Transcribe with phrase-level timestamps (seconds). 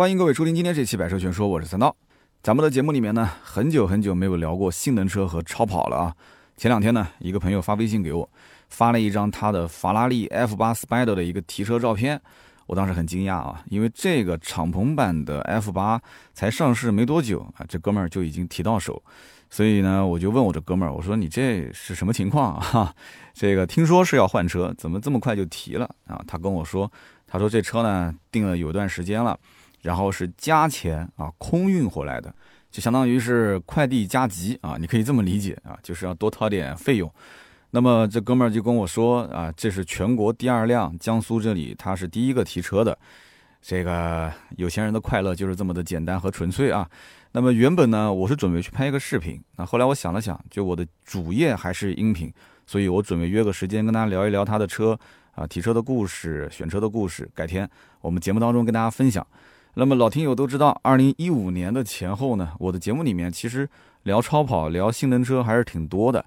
[0.00, 1.94] 欢迎各位收听今天这期百车全说，我是三刀。
[2.42, 6.16] 咱们的节目里面呢，很久很久没有聊过性能车和超跑了啊。
[6.56, 8.26] 前两天呢，一个朋友发微信给我，
[8.70, 12.18] 发了一张他的法拉利 F8 Spider 的一个提车照片。
[12.64, 16.00] 我当时很惊讶啊，因为这个敞篷版的 F8
[16.32, 19.02] 才上市没多久啊，这哥们儿就已经提到手。
[19.50, 22.94] 所以呢，我就问我这哥们儿，我说你这是什么情况啊？
[23.34, 26.24] 这个听说是要换车，怎么这么快就提了啊？
[26.26, 26.90] 他跟我说，
[27.26, 29.38] 他说这车呢订了有段时间了。
[29.82, 32.34] 然后是加钱啊，空运回来的，
[32.70, 37.12] 就相当于是快递加急啊，你可以这么理解啊，就是要多掏点费用。
[37.70, 42.98] 那么这哥们儿就跟我说啊，这是全国第二辆，江苏这里他是第一个提车的。
[43.62, 46.88] 这个有钱人的快乐就是这么的简单和纯粹啊。
[47.32, 52.32] 那么原本呢，我是准备去拍一个视频，那后来我想了想，就我的主业还是音频，
[52.66, 54.98] 所以我准备约个时间跟大家聊一聊他的车
[55.34, 59.24] 啊，提车的故事、选车的故事，改天我们节目当中跟大家分享。
[59.74, 63.68] 那么老听友都知道，二零一五年的前后呢，我的节目里面其实
[64.02, 66.24] 聊超跑、聊性能车还是挺多的。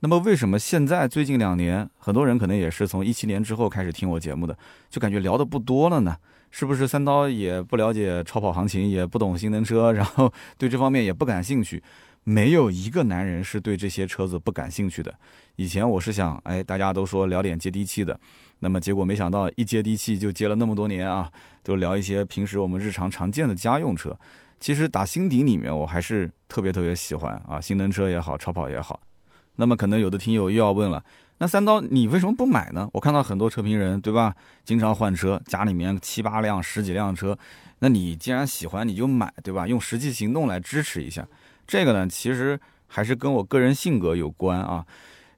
[0.00, 4.56] 那么为什么现在最近两年，很多人可能也是从一七年之后开始听我节目的，
[4.90, 6.16] 就感觉聊的不多了呢？
[6.50, 11.82] 是不是三刀也不了解超跑行情，也不懂性能车， 然后对这方面也不感兴趣？
[12.22, 15.12] 没有一个男人是对这些车子不感兴趣的。
[15.56, 18.18] 以前我是想，哎，大家都说聊点接地气的。
[18.64, 21.30] 那么结果没想到一接地气就接了那么多年啊，
[21.62, 24.18] 都聊一些平时我们日常常见的家用车。
[24.58, 28.98] 其实打心底里面我还是特别特别喜欢啊，性能车也好，超跑也好。
[29.56, 31.04] 那么可能有的听友又要问了，
[31.36, 32.88] 那三刀你为什么不买呢？
[32.94, 34.34] 我看到很多车评人对吧，
[34.64, 37.38] 经常换车，家里面七八辆、十几辆车，
[37.80, 39.68] 那你既然喜欢你就买对吧？
[39.68, 41.28] 用实际行动来支持一下。
[41.66, 44.86] 这个呢，其实还是跟我个人性格有关啊。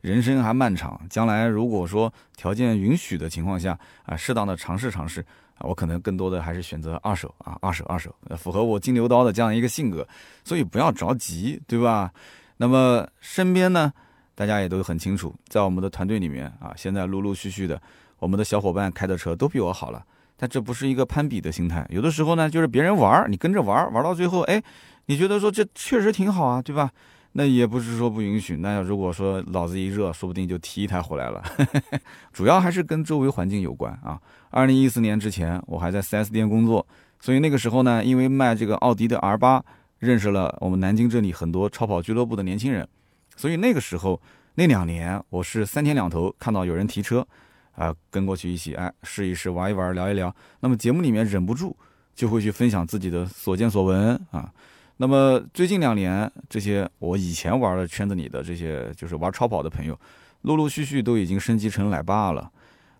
[0.06, 5.20] 人生还漫长，将来如果说条件允许的情况下啊，适当的尝试尝试
[5.58, 10.06] 啊，我可能更多的还是选择二手啊，二手二手，符合我金牛刀的这样一个性格，
[10.44, 12.12] 所以不要着急，对吧？
[12.58, 13.92] 那么身边呢，
[14.36, 17.82] 大家也都很清楚，在我们的团队里面啊，现在陆陆续续的，
[18.20, 20.06] 我们的小伙伴开的车都比我好了，
[20.36, 24.62] 但这不是一个攀比的心态，有的时候呢，就是别人玩儿，你跟着玩儿，玩到最后，哎，
[25.06, 26.92] 你觉得说这确实挺好啊，对吧？
[27.38, 31.44] 那也不是说不允许，那要如果说脑子一热，说不定就提一台回来了。
[32.32, 34.18] 主要还是跟周围环境有关啊。
[34.48, 36.86] 二零一四年之前，我还在 4S 店工作，
[37.20, 39.62] 所以那个时候呢，因为卖这个奥迪的 R 八，
[39.98, 42.88] 认识了我们南京这里很多超跑俱乐部的年轻人。
[43.36, 44.18] 所以那个时候
[44.54, 47.26] 那两年，我是三天两头看到有人提车，
[47.74, 50.34] 啊，跟过去一起哎试一试，玩一玩，聊一聊。
[50.60, 51.76] 那么节目里面忍不住
[52.14, 54.50] 就会去分享自己的所见所闻啊。
[54.98, 59.98] 那么最近两年，这些我以前玩的圈子里的这些，就是玩超跑的朋友，
[60.42, 62.50] 陆陆续续都已经升级成奶爸了。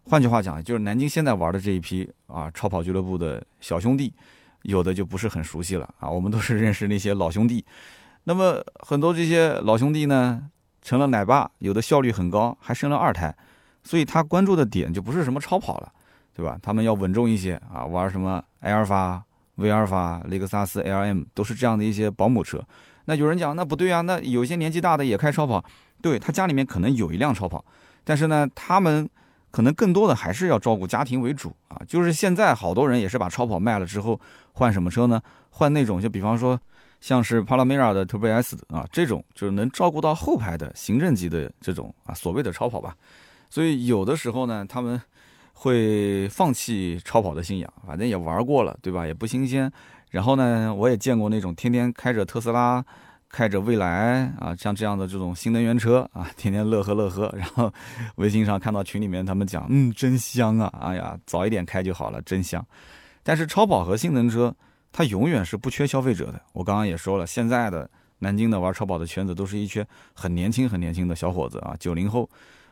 [0.05, 4.13] 换句话讲，就是南京现在玩的这一批啊，超跑俱乐部的小兄弟，
[4.63, 6.09] 有的就不是很熟悉了啊。
[6.09, 7.65] 我们都是认识那些老兄弟。
[8.25, 10.51] 那么很多这些老兄弟呢，
[10.83, 13.35] 成了奶爸，有的效率很高，还生了二胎，
[13.83, 15.91] 所以他关注的点就不是什么超跑了，
[16.35, 16.59] 对吧？
[16.63, 19.25] 他们要稳重一些啊，玩什么埃尔法。
[19.57, 22.63] 威尔法、雷克萨斯 L.M 都是这样的一些保姆车。
[23.07, 25.65] 那有人讲，那不对啊，那有些年纪大的也开超跑。
[26.03, 27.65] 对他家里面可能有一辆超跑，
[28.05, 29.09] 但是呢，他们
[29.51, 31.81] 可能更多的还是要照顾家庭为主啊。
[31.89, 34.21] 就是现在好多人也是把超跑卖了之后
[34.53, 35.21] 换什么车呢？
[35.51, 36.61] 换那种就比方说
[37.01, 42.95] 像是帕拉梅拉的 Turbo S 啊，这种就是能照顾到后排的行政级的这种啊所谓的超跑吧。
[43.49, 45.01] 所以有的时候呢，他们。
[45.59, 49.07] 会放弃超跑的信仰，反正也玩过了，对吧？
[49.07, 49.73] 也不新鲜。
[50.11, 52.85] 然后呢，我也见过那种天天开着特斯拉、
[53.31, 57.35] 开着蔚来啊，像这样的这种新能源车啊， 天天乐呵乐呵。
[57.35, 57.73] 然后
[58.17, 60.73] 微信上看到群里面他们讲，嗯，真香啊！
[60.79, 62.65] 哎呀，早一点开就好了，真香。
[63.23, 64.55] 但是超跑和性能车，
[64.93, 66.41] 它永远是不缺消费者的。
[66.53, 72.29] 我刚刚也说了，现在的南京的玩超跑的圈子都是一圈很年轻、很年轻的小伙子啊，九零后。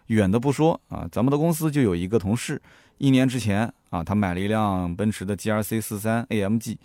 [0.06, 2.60] 远的不说啊，咱们的公司就有一个同事，
[2.98, 6.78] 一年之前啊，他买了一辆奔驰的 G R C 四三 A M G，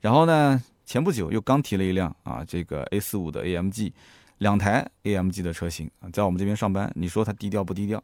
[0.00, 3.92] 然后呢，前不久又刚提了一辆啊，这个 A 四五的 A M G，
[4.38, 8.02] 两台 A M G 的车型啊，在我们这边上班，你说他低调不低调？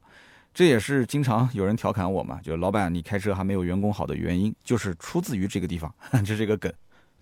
[0.54, 5.94] 这也是经常有人调侃我嘛，就老板你开车还没有员工好的原因，就是出自于这个地方，
[6.24, 6.72] 这是一个梗。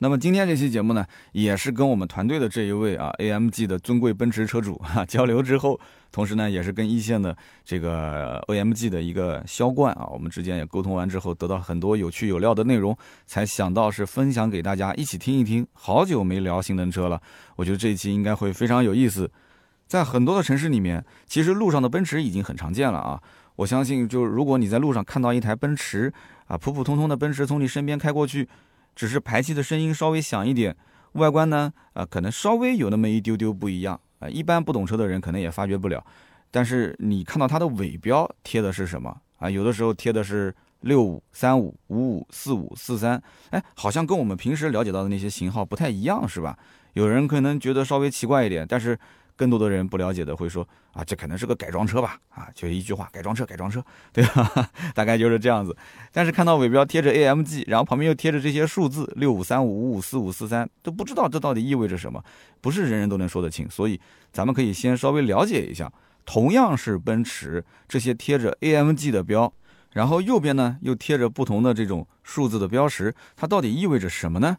[0.03, 5.79] 那么今天这期节目呢，也是跟我们团队的这一位啊 AMG 的尊贵奔驰车主 哈交流之后，
[6.11, 7.37] 同时呢，也是跟一线的
[7.67, 15.67] 这个 AMG 的一个销冠啊，我们之间也沟通完之后，得到很多有趣有料的内容，才想到是分享给大家一起听一听。
[15.75, 17.21] 好久没聊性能车了，
[17.57, 19.31] 我觉得这一期应该会非常有意思。
[19.87, 23.23] 在很多的城市里面，其实路上的奔驰已经很常见了啊。
[23.57, 26.11] 我相信，就是如果你在路上看到一台奔驰
[26.47, 28.49] 啊，普普通通的奔驰从你身边开过去。
[28.95, 30.77] 只是排气的声音稍微响一点，
[31.13, 34.29] 外观呢，啊，可能稍微有那么一丢丢不一样啊。
[34.29, 36.05] 一般不懂车的人可能也发觉不了。
[36.51, 39.49] 但是你看到它的尾标贴的是什么啊？
[39.49, 46.59] 有的时候贴的是六五三五五五四五四三，哎，好像跟我们平时了解到的那些型号不太一样，是吧？
[46.95, 48.99] 有人可能觉得稍微奇怪一点，但是。
[49.41, 52.19] 更多的人不了解的会说啊，这可能是个改装车吧？
[52.29, 53.83] 啊，就一句话，改装车，改装车，
[54.13, 54.71] 对吧？
[54.95, 55.75] 大概就是这样子。
[56.13, 62.23] 但是看到尾标贴着 AMG，然后旁边又贴着这些数字六五三五五五四五四三，都不知道这到底意味着什么，
[62.61, 63.67] 不是人人都能说得清。
[63.71, 63.99] 所以
[64.31, 65.91] 咱们可以先稍微了解一下，
[66.27, 69.51] 同样是奔驰，这些贴着 AMG 的标，
[69.95, 74.59] 然后右边呢又贴着不同的这种数字的标识，它到底意味着什么呢？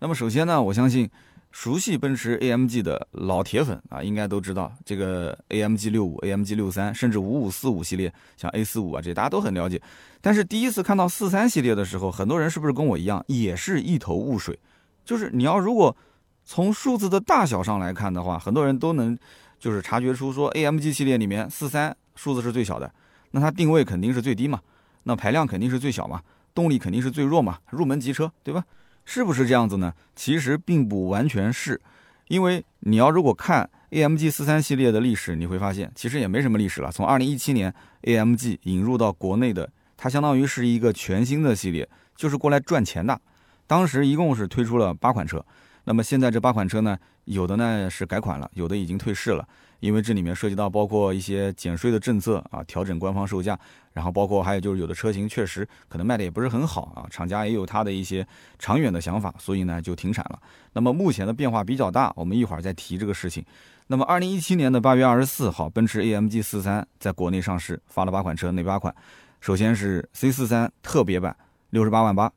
[0.00, 1.08] 那么首先呢，我相信。
[1.58, 9.80] 熟悉奔驰 AMG 的老铁粉啊，应该都知道这个 AMG 六五、AMG 六三，甚至五五四五系列，像 A 四五啊，这些大家都很了解。
[10.20, 14.58] 但是第一次看到四三系列的时候，很多人是不是跟我一样，也是一头雾水？
[15.02, 15.96] 就是你要如果
[16.44, 19.18] 从数字的大小上来看的话，很多人都能
[19.58, 22.92] 就是察觉出说 AMG 系列里面四三数字是最小的，
[23.30, 24.60] 那它定位肯定是最低嘛，
[25.04, 26.20] 那排量肯定是最小嘛，
[26.54, 28.62] 动力肯定是最弱嘛，入门级车，对吧？
[29.06, 29.94] 是不是这样子呢？
[30.14, 31.80] 其实并不完全是，
[32.28, 36.92] 因为你要如果看 AMG 四三系列的历史，你会发现其实也没什么历史了。
[36.92, 37.72] 从二零一七年
[38.02, 43.18] AMG 引入到国内的，它相当于是一个全新的系列，就是过来赚钱的。
[43.66, 45.42] 当时一共是推出了八款车，
[45.84, 49.48] 那么现在这八款车呢，有的呢是改款了，有的已经退市了。
[49.80, 53.58] 因为这里面涉及到包括一些减税的政策啊，调整官方售价，
[53.92, 58.26] 然后包括还有就是有的车型确实可能卖的也不是很好啊，厂家也有他的一些
[58.58, 60.38] 长远的想法，所以呢就停产了。
[60.72, 63.44] 那么目前的变化比较大，我们一会儿再提这个事情。
[63.88, 68.94] 那么二零一七年的八月二十四号，奔驰 AMG 四三在国内上市，发了八款车，哪八款？
[69.40, 71.36] 首先是 C 四三特别版
[71.70, 72.32] 六十八万八，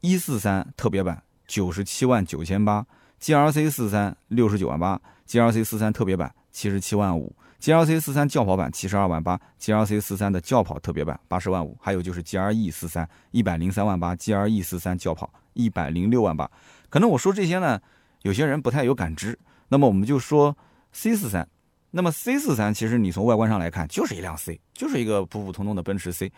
[0.00, 2.84] 一四三特别版九十七万九千八
[3.20, 6.34] ，GLC 四三六十九万八，GLC 四三特别版。
[6.50, 16.50] 七十七万五，G L C 四三轿跑版七十二万八，G L C 四三的轿跑特别版八十万五，还有就是 G R E 四三一百零三万八，G R E 四三轿跑一百零六万八。
[16.88, 17.80] 可能我说这些呢，
[18.22, 19.38] 有些人不太有感知。
[19.68, 20.56] 那么我们就说
[20.92, 21.46] C 四三，
[21.90, 26.32] 那么 C 四三其实你从外观上来看就是一辆 C，就是一个普普通通的奔驰 C。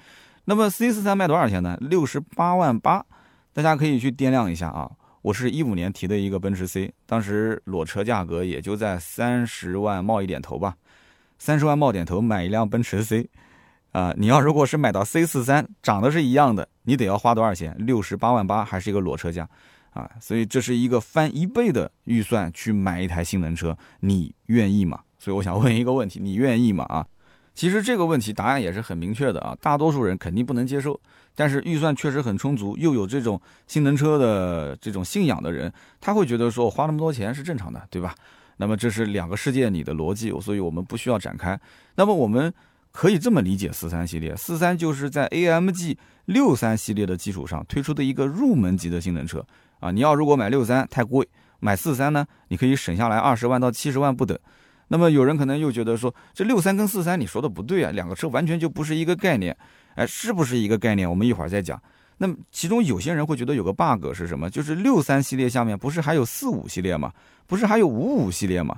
[0.47, 1.79] 那么 C 四三卖多少钱呢？
[1.81, 3.05] 六十八万八，
[3.53, 4.91] 大家可以去掂量一下啊。
[5.23, 10.75] 我是一五年提的一个奔驰 C，当时裸车价格也就在三十万冒一点头吧，
[11.39, 13.29] 三十万冒点头买一辆奔驰 C，
[13.93, 17.77] 啊，你要如果是买到 C 四三，长得是一样的，你得要花多少钱？
[17.79, 19.47] 六十八万八，还是一个裸车价，
[19.91, 25.01] 啊，所以这是一个翻一倍的预算去买一台性能车，你愿意吗？
[25.19, 26.85] 所以我想问一个问题，你愿意吗？
[26.85, 27.07] 啊？
[27.53, 30.99] 其实这个问题答案也是很明确的啊，大多数人肯定不能接受，
[31.35, 38.15] 但是预算确实很充足，又有这种性能车的这种信仰的人，他会觉得说我花那么多钱是正常的，对吧？
[38.59, 41.59] 那么这是两个世界里的逻辑，所以我们不需要展开。
[41.95, 42.53] 那么我们
[42.93, 45.97] 可以这么理解四三系列，四三就是在 AMG
[46.27, 49.43] 六三系列的基础上推出的一个入门级的性能车
[49.79, 49.91] 啊。
[49.91, 51.27] 你要如果买六三太贵，
[51.61, 54.39] 买四三呢，你可以省下来二十万到七十万不等。
[54.89, 59.57] 那么有人可能又觉得说，这六三跟四三你说的不对啊，两个车完全就不是一个概念，
[60.01, 61.09] 哎，是不是一个概念？
[61.09, 61.79] 我们一会儿再讲。
[62.17, 64.49] 那么其中有些人会觉得有个 bug 是什么？
[64.49, 67.13] 就是六三系列下面不是还有四五系列吗？
[67.47, 68.75] 不是还有五五系列吗？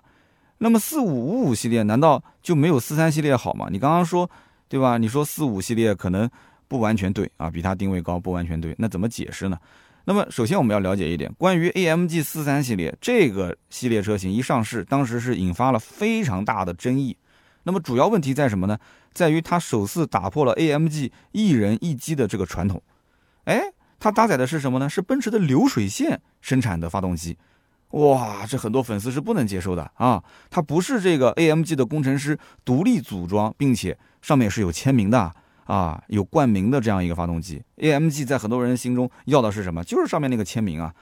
[0.58, 3.68] 那么四五五五系列难道就没有四三系列好吗？
[3.70, 4.28] 你刚刚说，
[4.68, 4.98] 对吧？
[4.98, 6.28] 你说四五系列可能
[6.66, 9.56] 不完全对啊，比它定位高不完全对，那怎么解释呢？
[10.06, 17.16] 那么，首先我们要了解一点，关于 AMG 四三系列这个系列车型一上市，当时是引发了非常大的争议。
[17.64, 18.78] 那么主要问题在什么呢？
[19.12, 22.82] 在于它首次打破了 AMG 一人一机的这个传统。
[23.44, 23.62] 哎，
[23.98, 24.88] 它搭载的是什么呢？
[24.88, 27.36] 是奔驰的流水线生产的发动机。
[27.90, 30.22] 哇，这很多粉丝是不能接受的啊！
[30.48, 35.32] 它不是这个 AMG 的工程师独立组装，并且上面是有签名的。
[35.64, 39.82] 啊，有冠名的这样一个发动机，AMG 在很多人心中要的是什么？
[39.84, 40.92] 就是上面那个签名啊。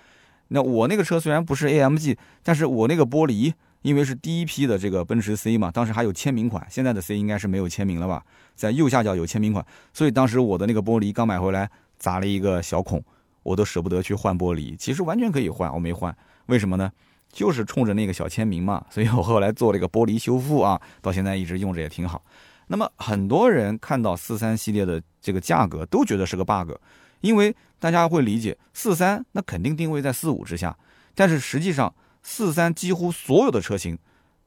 [0.49, 8.23] 那我那个车虽然不是 AMG，但是我那个玻璃，因为是第一批的这个奔驰 C 嘛，当时还有签名款，现在的 C 应该是没有签名了吧？
[8.55, 13.03] 在右下角有签名款，所以当时我的那个玻璃刚买回来砸了一个小孔，
[13.43, 14.77] 我都舍不得去换玻璃。
[14.77, 16.15] 其实完全可以换，我没换，
[16.47, 16.93] 为什么呢？
[17.33, 18.85] 就是冲着那个小签名嘛。
[18.91, 22.23] 所以我后来做了一个玻璃修复啊，到现在一直用着也挺好。
[22.67, 26.73] 那么很多人看到四三系列的这个价格都觉得是个 bug，
[27.21, 30.77] 因为大家会理解四三那肯定定位在四五之下，
[31.15, 33.99] 但是实际上四三几乎所有的车型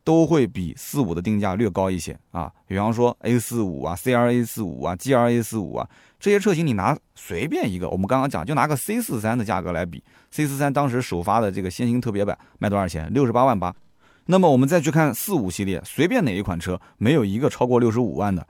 [0.03, 2.51] 都会比四五的定价略高一些啊。
[2.68, 5.89] 比方说 A 四五啊、CRA 四五啊、GRA 四五啊
[6.20, 13.12] 这些车型，你拿随便一个，我们刚刚讲就拿个 C 四三的价格来比，C 四三当时首发的这个先行特别版卖多少钱？
[13.13, 13.75] 六十八万八。
[14.25, 18.48] 那么我们再去看四五系列，随便哪一款车没有一个超过六十五万的。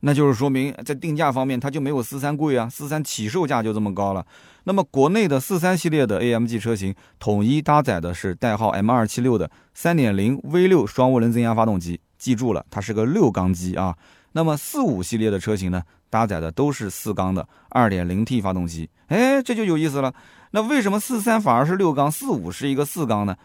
[0.00, 4.24] 那就是说明在定价方面，它就没有四三贵啊，四三起售价就这么高了。
[4.64, 13.94] 那么国内的四三系列的 AMG 车型，统一搭载的是代号 M 二七六的三点零 V 六双涡轮增压发动机，记住了，它是个六缸机啊。
[14.32, 18.88] 那么四五系列的车型呢，搭载的都是四缸的二点零 T 发动机。
[19.08, 20.14] 哎，这就有意思了。
[20.52, 23.36] 那为什么四三反而是六缸，四五是一个四缸呢？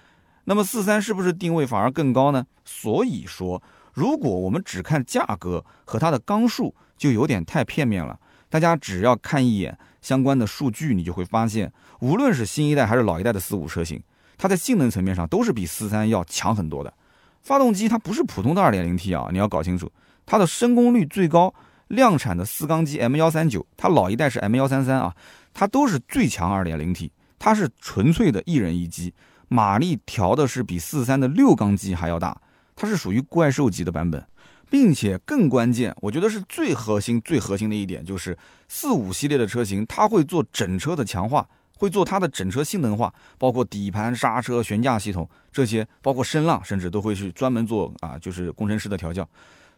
[0.46, 2.46] 那么四三是不是定位反而更高呢？
[2.64, 3.62] 所以说。
[3.96, 8.20] 如果我们只看价格和它的缸数，就有点太片面了。
[8.50, 11.72] 大家只要看一眼相关的数据，你就会发现，
[12.02, 14.04] 无论是新一代还是老一代的四五车型，
[14.38, 16.94] 它在性能层面上都是比四三要强很多的。
[17.42, 19.90] 发动机它不是普通的二点零 T 啊，你要搞清楚，
[20.26, 21.54] 它的升功率最高，
[21.88, 25.16] 量产的四缸机 M 幺三九，它老一代是 M 幺三三啊，
[25.54, 29.14] 它都是最强二点零 T，它是纯粹的一人一机，
[29.48, 32.38] 马力调的是比四三的六缸机还要大。
[32.76, 34.24] 它是属于怪兽级的版本，
[34.70, 49.28] 并且更关键，我觉得是最核心、最核心的一点，就是四五系列的车型，它会做整车的强化，会做它的整车性能化，包括底盘、刹车、悬架系统这些，包括声浪，甚至都会去专门做啊，就是工程师的调教。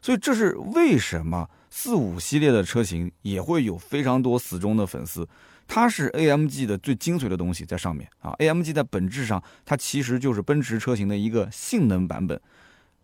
[0.01, 5.27] 所以这是为什么四五系列的车型也会有非常多死忠的粉丝，
[5.67, 8.33] 它是 AMG 的最精髓的东西在上面啊。
[8.37, 12.39] AMG 在本质上，它其实就是奔驰车型的一个性能版本。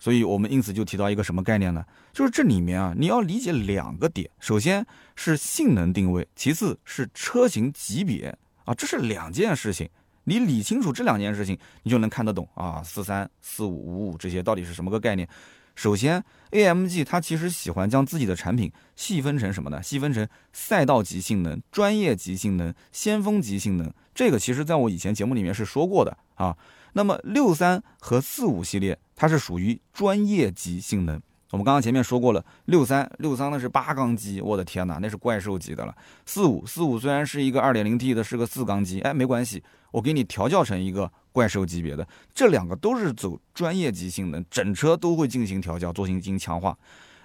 [0.04, 1.82] 所以，我们因此就提到一个什么概念呢？
[2.12, 9.90] 就是这里面啊，你要理解两个点：首先是性能定位，其次是车型级别啊，这是两件事情。
[10.26, 12.84] 你理清楚这两件事情，你就能看得懂啊。
[12.84, 15.26] 四三、四五、五五这些到底是什么个概念？
[15.74, 19.82] 首先，AMG 它其实喜欢将自己的产品细分成什么呢？
[19.82, 23.90] 细分成赛道级性能、专业级性能、先锋级性能。
[24.14, 26.58] 这个其实在我以前节目里面是说过的啊。
[26.92, 31.22] 那么六三和四五系列，它是属于专业级性能。
[31.52, 35.96] 我们刚刚前面说过了，六三六三呢是八缸机，我的天哪，那是怪兽级的了。
[36.26, 42.08] 四五四五虽然是一个二点零 T 的，是个四缸机，哎，没关系，我给你调教成一个怪兽级别的。
[42.34, 46.76] 这两个都是走专业级性能，整车都会进行调教，做进行强化。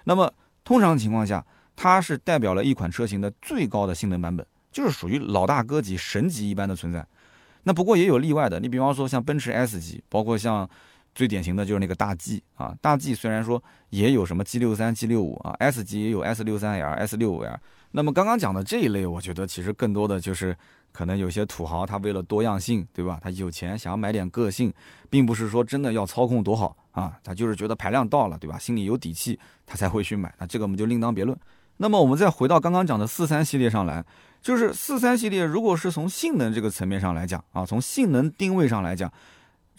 [0.03, 0.31] 那么
[0.63, 1.43] 通常情况下，
[1.75, 7.03] 它是代表了一款车型的最高的性能版本，就是属于老大哥级、神级一般的存在。
[7.63, 10.69] 那不过也有例外的，你比方说像奔驰 S 级，包括像
[11.19, 17.59] 最典型的就是那个大 G 啊，大 G 虽然说也有什么 G 六三、G 六五啊，S 级也有 S 六三 L、S 六五 L。
[17.91, 20.55] 那么刚刚讲的这一类，我觉得其实更多的就是
[20.93, 23.19] 可能有些土豪他为了多样性，对吧？
[23.21, 24.71] 他有钱想要买点个性，
[25.09, 28.57] 并不是说真的要操控多好啊，他就是觉得排量到了，对吧？
[28.57, 30.33] 心里有底气，他才会去买。
[30.39, 31.37] 那这个我们就另当别论。
[31.75, 34.05] 那么我们再回到刚刚讲的四三系列上来。
[34.41, 39.11] 就是四三系列，如果是从性能这个层面上来讲啊，从性能定位上来讲，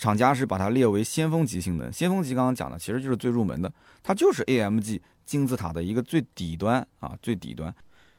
[0.00, 1.92] 厂家是把它列为先锋级性能。
[1.92, 3.70] 先锋级刚刚讲的其实就是最入门的，
[4.02, 7.72] 它就是 AMG 金字塔的一个最底端啊，最底端。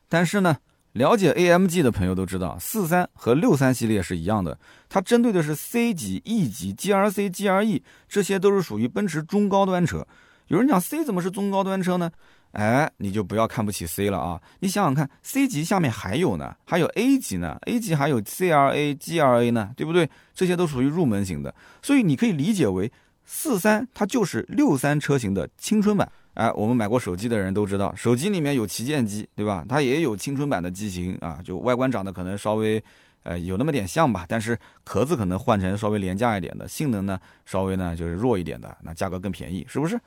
[0.08, 0.56] 但是呢，
[0.92, 4.60] 了解 AMG 的朋友都知道，四三和六三系列是一样的，
[4.90, 10.08] 它针对的是 C 级、E 级、GRC、GRE，这些都是属于奔驰中高端车。
[10.50, 12.12] 有人讲 C 怎么是中高端车呢？
[12.52, 14.42] 哎，你就不要看不起 C 了啊！
[14.60, 20.10] 你想想看，C 级下面还有呢，还有 A 级呢，A 级还有 CLA、GLA 呢，对不对？
[20.34, 22.92] 这些都属于入门型的，所以你可以理解为
[23.24, 26.12] 四三它就是六三车型的青春版。
[26.34, 29.66] 哎，我们买过手机的人都知道，手机里面有旗舰机，对吧？
[29.68, 32.84] 它也有青春版的机型啊，就外观长得可能稍微，
[33.24, 40.00] 呃，有那么点像吧，但是壳子可能换成稍微廉价一点的，性能呢稍微呢就是弱一点的，那价格更便宜，是不是？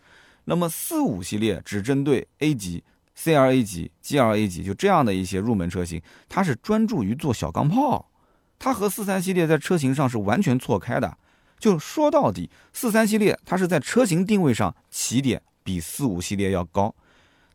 [0.45, 2.83] 那么四五系列只针对 A 级、
[3.17, 8.11] CLA 级、GLA 级，就这样的一些入门车型，它是专注于做小钢炮，
[8.59, 11.17] 它和四三系列在车型上是完全错开的。
[11.59, 16.95] 就说到底，四三系列它是在车型定位上起点比四五系列要高，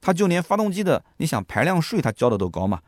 [0.02, 2.82] 它就连发动机的你想排量税它交的都高嘛。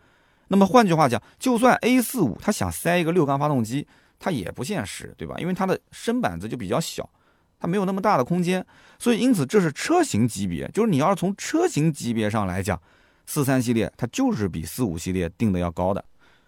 [0.47, 5.35] 那么换句话讲，就算 A 四五它想塞一个六缸发动机，它也不现实，对吧？
[5.37, 7.07] 因为它的身板子就比较小。
[7.61, 8.65] 它没有那么大的空间，
[8.97, 12.81] 所以因此这是车型级别，就是你要是从车型级别上来讲，
[13.27, 16.03] 四三系列它就是比四五系列定的要高的。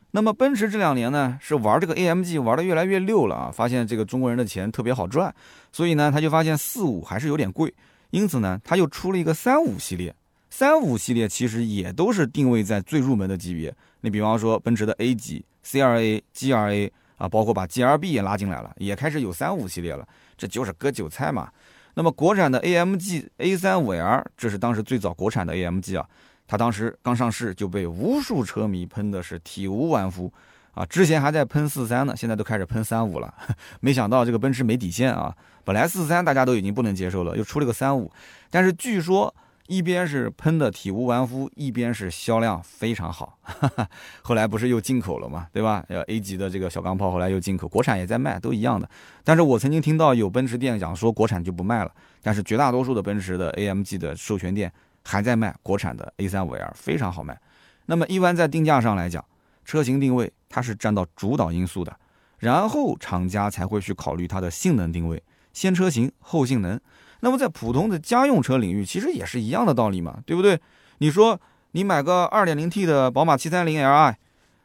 [0.10, 5.34] 那么奔驰这两年呢是玩这个 AMG 玩的越来越溜了啊，发现这个中国人的钱特别好赚，
[5.72, 7.74] 所以呢他就发现四五还是有点贵，
[8.10, 10.14] 因此呢他又出了一个三五系列。
[10.50, 20.08] 三五系列其实也都是定位在最入门的级别，你比方说奔驰的 A 级、CLA、GLA 啊，包括把 GLB 也拉进来了，也开始有三五系列了。
[20.38, 21.50] 这就是割韭菜嘛，
[21.94, 26.06] 那么国产的 AMG A35L，这是当时最早国产的 AMG 啊，
[26.48, 30.32] 它当时刚上市就被无数车迷喷的是体无完肤。
[30.74, 33.34] 啊，之前还在喷四三呢，现在都开始喷三五了，
[33.80, 38.12] 没想到这个奔驰没底线啊，本来四三大家都已经不能接受了，又出了个三五，
[38.50, 39.34] 但是据说。
[39.68, 43.40] 一边是喷的体无完肤，一边是销量非常好。
[44.22, 45.84] 后来不是又进口了嘛，对吧？
[45.88, 48.90] 呃，A 级的这个小钢炮后来又进口，国产也在卖，都一样的。
[49.24, 51.92] 但是我曾经听到有奔驰店讲说国产就不卖了，
[52.22, 57.40] 但是绝大多数的奔驰的 AMG 的授权店还在卖国产的 A35L，非常好卖。
[57.86, 59.24] 那么一般在定价上来讲，
[59.64, 61.98] 车型定位它是占到主导因素的，
[62.38, 66.78] 然后厂家才会去考虑它的性能定位，先车型后性能。
[67.24, 70.60] 那么在普通的家用车领域，其实也是一样的道理嘛，对不对？
[70.98, 71.40] 你说
[71.72, 74.16] 你买个 2.0T 的宝马 730Li，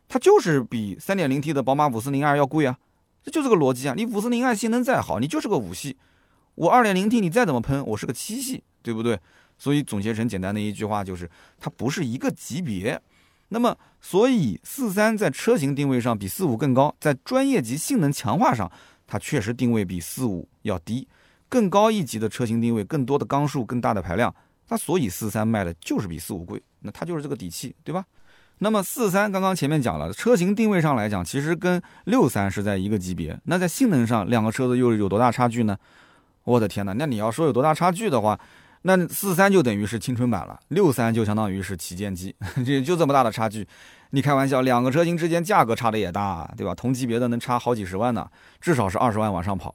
[0.08, 2.76] 它就是比 3.0T 的宝马 540i 要贵啊，
[3.22, 3.94] 这就这个逻辑啊。
[3.96, 5.96] 你 540i 性能再好，你就是个五系，
[6.56, 9.16] 我 2.0T 你再怎么喷，我是个七系，对不对？
[9.56, 13.00] 所以总结成简单的一句话就是，它不是一个级别。
[13.50, 18.68] 那么，所以43在车型定位上比45更高，在专业级性能强化上，
[19.06, 21.06] 它确实定位比45要低。
[21.48, 24.34] 更高一级的车型定位，更多的缸数，更大的排量，
[24.68, 28.04] 那所以四三卖的就是比四五贵，那它就是这个底气，对吧？
[28.58, 33.38] 那么四三刚刚前面讲了，车型定位上来讲，其实跟六三是在一个级别。
[33.44, 35.78] 那在性能上，两个车子又有多大差距呢？
[36.42, 36.92] 我的天哪！
[36.94, 38.38] 那你要说有多大差距的话，
[38.82, 42.34] 那四三就等于是青春版了，六三就相当于是旗舰机，
[42.66, 43.64] 就就这么大的差距。
[44.10, 46.74] 你开玩笑，两个车型之间价格差的也大，对吧？
[46.74, 48.28] 同级别的能差好几十万呢，
[48.60, 49.74] 至少是二十万往上跑。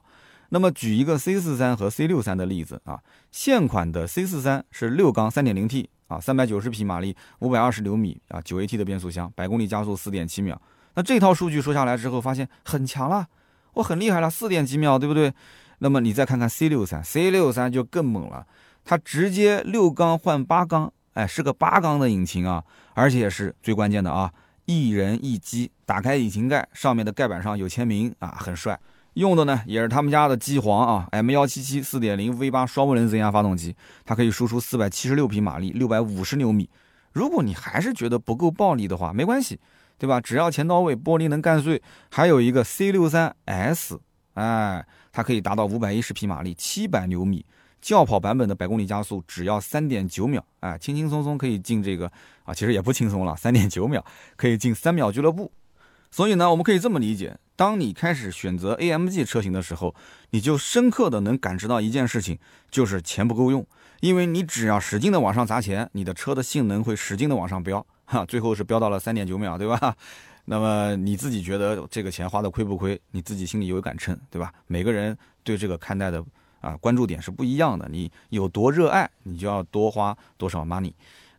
[0.53, 10.61] 那么举一个 C 四三和 C 六三的例子啊，现款的 C 四三是六缸三点零 T 啊，三百九十匹马力，五百二十牛米啊，九 AT 的变速箱，百公里加速四点七秒。
[10.93, 13.25] 那这套数据说下来之后，发现很强了，
[13.73, 15.33] 我很厉害了，四点几秒，对不对？
[15.79, 18.45] 那么你再看看 C 六三，C 六三就更猛了，
[18.85, 24.31] 它直接六缸换八缸，哎，是个八缸的引擎啊，而且是最关键的啊，
[24.65, 28.79] 一人一机，打开引擎盖，上面的盖板上有签名啊，很帅。
[29.13, 36.69] 用的呢也是他们家的机皇啊，M 幺七七四点零 V 八双涡轮增压发动机，它可以输出四百七十六匹马力，六百五十牛米。
[37.11, 39.59] 如果你还是觉得不够暴力的话，没关系，
[39.99, 40.19] 对吧？
[40.19, 41.79] 只要钱到位，玻璃能干碎。
[42.09, 43.99] 还有一个 C 六三 S，
[44.33, 47.45] 哎，它可以达到五百一十匹马力，七百牛米，
[47.79, 52.11] 轿跑版本的百公里加速只要三点九秒，哎，轻轻松松可以进这个
[52.45, 54.03] 啊，其实也不轻松了，三点九秒
[54.35, 55.51] 可以进三秒俱乐部。
[56.09, 57.37] 所以呢，我们可以这么理解。
[57.55, 59.93] 当你开始选择 AMG 车型的时候，
[60.31, 62.37] 你就深刻的能感知到一件事情，
[62.71, 63.65] 就是钱不够用。
[64.01, 69.95] 因为你只要使劲的往上砸钱，你的车的性能会使劲的往上飙， 哈，最后是飙到了三点九秒， 对吧？
[70.45, 72.99] 那么你自己觉得这个钱花的亏不亏？
[73.11, 74.51] 你自己心里有一杆秤，对吧？
[74.67, 76.21] 每个人对这个看待的
[76.59, 80.91] 啊关注点是不一样的，你有多热爱，你就要多花多少 money。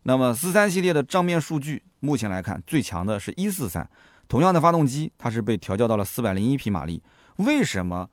[0.05, 3.87] 那么四三系列的账面数据，目前来看最强的是一四三。
[4.29, 7.03] 同样的发动机，它是被调教到了四百零一匹马力，
[7.37, 8.09] 为什么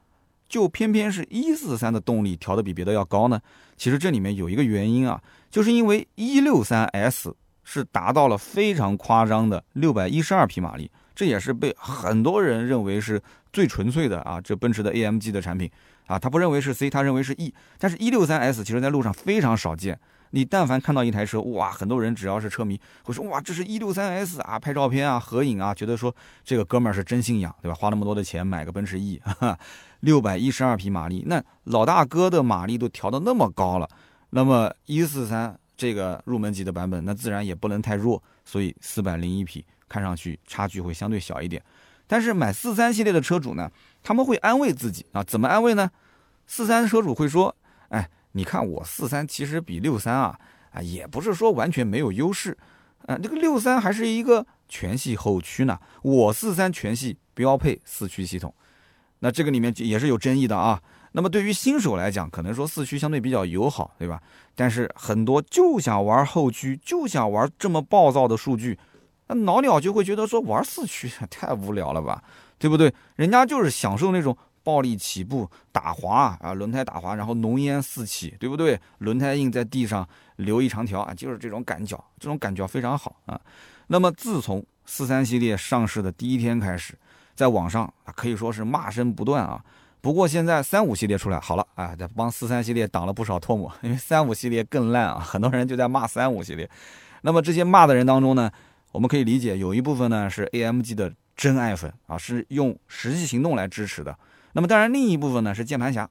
[0.48, 3.40] 就偏偏是一四三的动力调的比别的要高呢？
[3.78, 13.22] 其实这里面有一个原因啊，就是因为一六三 S 是达到了非常夸张的六百一十二匹马力，这也是被很多人认为是
[13.54, 15.72] 最纯粹的啊，这奔驰的 AMG 的产品
[16.08, 20.00] 啊，他不认为是 C，他认为是 E，但是一六三 S 其实在路上非常少见。
[20.32, 26.14] 你但凡看到一台车，哇，很多人只要是车迷会说，哇，这是一六三 S 啊，拍照片啊，合影啊，觉得说
[26.44, 27.76] 这个哥们儿是真信仰，对吧？
[27.76, 29.22] 花那么多的钱买个奔驰 E，
[30.00, 33.90] 六百一十二匹马力，那老大哥的马力都调的那么高了，
[34.30, 41.62] 那么一四三这个入门级的版本，那自然也不能太弱，所以四百零一匹看上去差距会相对小一点。
[42.08, 43.70] 但是买四三系列的车主呢，
[44.02, 45.92] 他们会安慰自己啊，怎么安慰呢？
[46.48, 47.54] 四三车主会说，
[47.90, 48.10] 哎。
[48.34, 50.40] 你看我四三其实比六三啊
[50.72, 52.58] 啊也不是说完全没有优势，
[53.06, 58.54] 啊这个六三还是一个全系后驱呢，我四三全系标配四驱系统，
[59.20, 60.82] 那这个里面也是有争议的啊。
[61.14, 64.22] 那么对于新手来讲，可能说四驱相对比较友好，对吧？
[64.56, 68.80] 但是很多就想玩后驱，就想玩这么暴躁的数据，
[69.28, 72.24] 那老鸟就会觉得说玩四驱 太无聊了吧，
[72.58, 72.94] 对不对？
[73.18, 74.38] 人家就是享受那种。
[74.64, 78.80] 暴力起步打滑啊，轮胎打滑，然后浓烟四起，对不对？
[79.00, 83.40] 轮胎印在地上留一长条啊，就是这种感觉，这种感觉非常好啊。
[83.88, 86.98] 那么自从四三系列上市的第一天开始，
[87.36, 89.64] 在网上啊可以说是骂声不断啊。
[90.00, 96.70] 不过现在三五系列出来好了啊，在帮四三系列挡了不少唾沫，因为三五系列更烂啊，很多人就在骂三五系列。
[97.22, 98.50] 那么这些骂的人当中呢，
[98.92, 104.18] 我们可以理解有一部分呢是 AMG 的真爱粉啊，是用实际行动来支持的。
[104.54, 106.10] 那么当然，另一部分呢是键盘侠。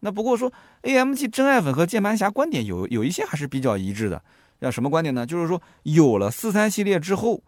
[0.00, 4.22] 那不过说 AMG 真爱粉和键盘侠观点有有一些还是比较一致的。
[4.60, 5.26] 要什么观点呢？
[5.26, 7.42] 就是说有了四三系列之后，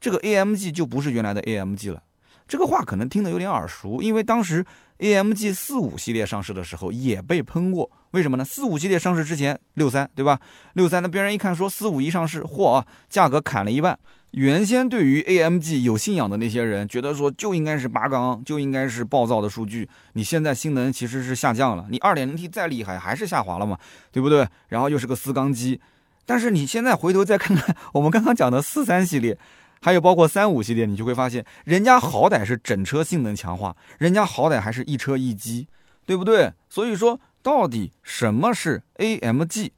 [0.00, 2.02] 这个 AMG 就不是原来的 AMG 了。
[2.48, 4.64] 这个话可能听得有点耳熟，因为当时
[4.98, 7.90] AMG 四五系列上市的时候也被喷过。
[8.10, 8.44] 为什么呢？
[8.44, 10.40] 四五系列上市之前，六三对吧？
[10.72, 13.98] 六三那别人一看说四五一上市，嚯啊，价格砍了一半。
[14.32, 19.88] 原先对于 AMG 有信仰的那些人，觉得说就应该是八缸，就应该是暴躁的数据。
[20.12, 23.78] 你现在性能其实是下降了，你二点零 T 再厉害还是下滑了嘛，
[24.12, 24.46] 对不对？
[24.68, 25.80] 然后又是个四缸机，
[26.24, 29.36] 但是你现在回头再看看我们刚刚讲的四三系列。
[29.82, 35.68] 还有包括三五系列，你就会发现，人家好歹是整车性能强化，人家好歹还是一车一机，
[36.04, 36.52] 对不对？
[36.68, 39.70] 所以说，到底什么是 AMG，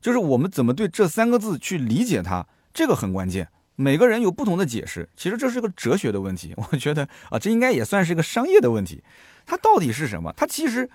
[0.00, 3.46] 就是我们怎么对这三个字去理解它，这个很关键。
[3.76, 6.54] 每个人有不同的解释，其实这是个哲学的问题。
[6.70, 9.02] 我觉得啊，这应该也算是一个商业的问题。
[9.46, 10.32] 它到底是什么？
[10.36, 10.88] 它其实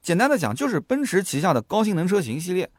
[0.00, 2.70] 简单的讲，就是奔驰旗下的高性能车型系列。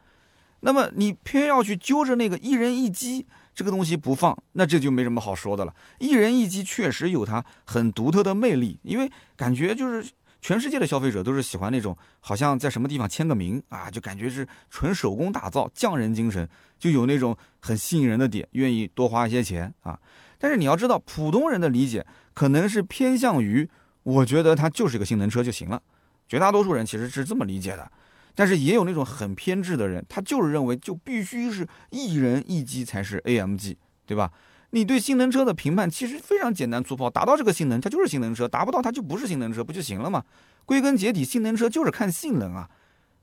[0.62, 3.26] 那么你偏要去揪着那个一人一机。
[3.56, 5.72] 这个东西不放，那这就没什么好说的了。
[6.00, 10.10] 一人一机确实有它很独特的魅力，因为感觉就是
[10.44, 16.46] 全世界的消费者都是喜欢那种，好像在什么地方签个名啊，就感觉是纯手工打造，匠人精神，
[16.78, 19.98] 就有那种很吸引人的点，愿意多花一些钱啊。
[20.38, 23.70] 但是你要知道，普通人的理解可能是偏向于，
[24.04, 25.82] 我觉得它就是一个性能车就行了。
[26.28, 27.90] 绝大多数人其实是这么理解的。
[28.36, 34.30] 但是也有那种很偏执的人，他就是认为就必须是一人一机才是 AMG，对吧？
[34.76, 40.24] 你对性能车的评判其实非常简单粗暴，达到这个性能它就是性能车，达不到它就不是性能车，不就行了吗？
[40.66, 42.70] 归根结底，性能车就是看性能啊，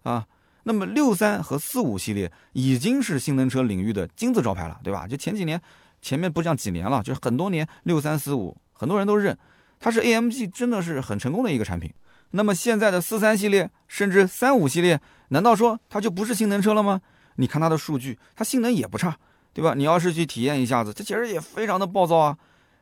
[0.05, 0.27] 啊。
[0.63, 5.09] 那么六三和四五系列已经是性能车领域的金字招牌了，对吧？
[5.09, 5.61] 就前几年，
[6.01, 9.37] 前面不讲几年了，就是很多年，六三四五很多人都认
[9.81, 11.93] 它是 AMG，真的是很成功的一个产品。
[12.31, 17.01] 那么现在的四三系列，甚至三五系列，难道说它就不是性能车了吗？
[17.37, 19.17] 你看它的数据，它性能也不差，
[19.53, 19.75] 对吧？
[19.75, 22.39] 你要是去体验一下子，它其实也非常的暴躁啊，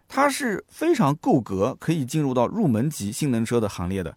[0.06, 4.14] 它是非常够格可以进入到入门级性能车的行列的。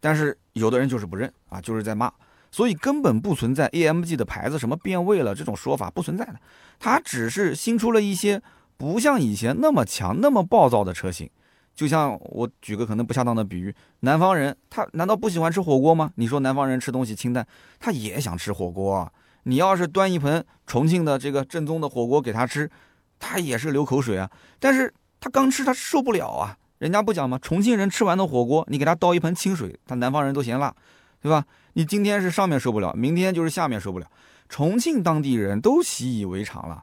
[0.00, 2.12] 但是有的人就是不认啊，就是在骂，
[2.50, 6.36] 所以根本不存在 AMG 的牌子什么变味了这种说法不存在的，
[6.78, 8.42] 它只是新出了一些
[8.76, 11.28] 不像以前那么强、那么暴躁的车型。
[11.74, 16.12] 就像我举个可能不恰当的比喻，南方人他难道不喜欢吃火锅吗？
[16.14, 17.44] 你说南方人吃东西清淡，
[17.80, 19.12] 他也想吃火锅。
[19.44, 22.70] 你要是端一盆重庆的这个正宗的火锅给他吃，
[23.18, 24.30] 他也是流口水啊。
[24.58, 26.58] 但是他刚吃他受不了啊。
[26.78, 27.38] 人家不讲吗？
[27.40, 30.74] 重庆人吃完的火锅，你给他倒一盆清水，他南方人都嫌辣，
[31.22, 31.44] 对吧？
[31.74, 34.06] 你今天是上面受不了，明天就是下面受不了。
[34.48, 36.82] 重庆当地人都习以为常了，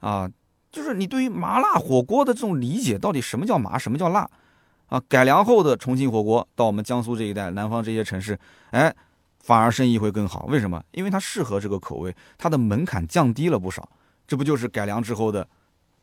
[0.00, 0.30] 啊。
[0.70, 4.30] 就是你对于麻辣火锅的这种理解，到底什么叫麻，什么叫辣，
[4.86, 5.02] 啊？
[5.08, 8.38] 改良后的重庆火锅到我们江苏这一带、南方这些城市，
[8.70, 8.94] 哎，
[9.40, 10.46] 反而生意会更好。
[10.46, 10.82] 为什么？
[10.92, 13.88] 因为它适合这个口味，它的门槛降低了不少。
[14.26, 15.46] 这不就是改良之后的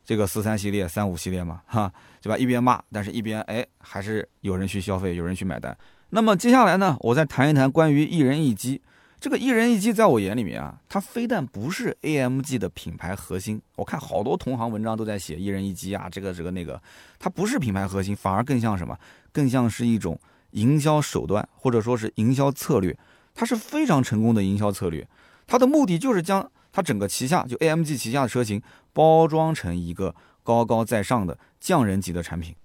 [0.04, 1.62] 这个四三系列、三五系列吗？
[1.66, 2.36] 哈，对吧？
[2.36, 5.76] 一边骂，但是一边哎，还是有人去消费，有人去买单。
[6.10, 8.82] 那么接下来呢，我再谈一谈关于一人一机。
[9.20, 16.80] 这个一人一机在我眼里面啊，它非但不是 AMG 的品牌核心，我看好多同行文章都在写一人一机啊，这个这个那个，
[17.18, 18.96] 它不是品牌核心，反而更像什么？
[19.32, 20.18] 更像是一种
[20.52, 22.96] 营销手段，或者说是营销策略。
[23.38, 25.06] 它是非常成功的营销策略，
[25.46, 28.60] 它的目的就是将它整个旗下就 AMG 旗下的车型
[28.92, 32.56] 包装成一个高高在上的匠人级的产品。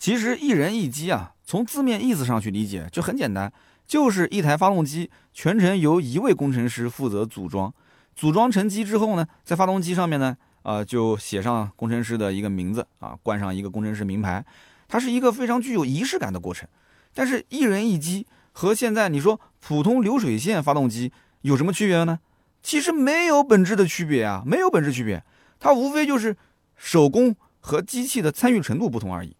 [0.00, 3.52] 其实一人一机啊，从字面意思上去理解就很简单。
[3.86, 7.72] 就是一台发动机，全程由一位工程师负责组装。
[8.16, 14.44] 组装成机之后呢，在发动机上面呢，啊，就写上工程师的一个名字啊，冠上一个工程师名牌。
[14.88, 16.68] 它是一个非常具有仪式感的过程。
[17.14, 22.18] 但是，一人一机和现在你说普通流水线发动机有什么区别呢？
[22.62, 25.22] 其实没有本质的区别啊，没有本质区别。
[25.60, 26.36] 它无非就是
[26.76, 29.36] 手工和机器的参与程度不同而已。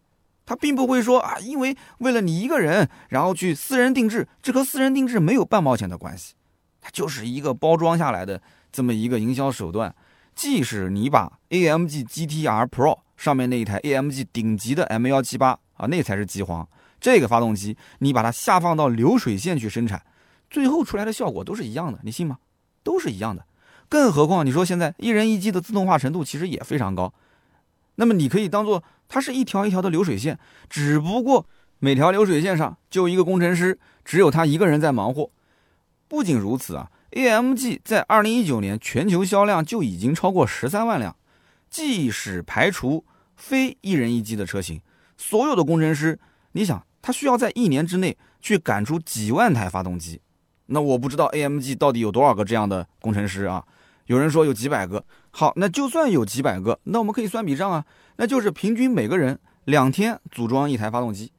[0.46, 6.34] 他并不会说啊，因为为了你一个人，然后去私人定制，这和私人定制没有半毛钱的关系，
[6.80, 9.92] 它就是一个包装下来的这么一个营销手段。
[10.34, 16.68] 即使你把 AMG GTR Pro 上面那一台 AMG 顶级的 M178 啊，那才是机皇，
[17.00, 20.02] 这个发动机你把它下放到流水线去生产，
[20.52, 22.38] 最后出来的效果都是一样的，你信吗？
[22.84, 23.46] 都是一样的。
[23.88, 27.12] 更何况你说现在一人一机的自动化程度其实也非常高。
[27.94, 30.38] 那么你可以当做它是一条一条的流水线，
[30.68, 31.46] 只不过
[31.78, 35.30] 每条流水线上就一个工程师，只有他一个人在忙活。
[36.06, 41.16] 不仅如此啊，AMG 在二零一九年全球销量就已经超过十三万辆，
[41.70, 43.04] 即使排除
[43.36, 44.80] 非一人一机的车型，
[45.16, 46.20] 所有的工程师，
[46.52, 50.20] 你想他需要在一年之内去赶出几万台发动机
[50.66, 53.64] 那我不知道 AMG 到底有多少个这样的工程师啊？
[54.06, 55.04] 有人说有几百个。
[55.30, 57.84] 好，那就算有几百个，那我们可以算笔账啊，
[58.16, 61.32] 那就是平均每个人两天组装一台发动机。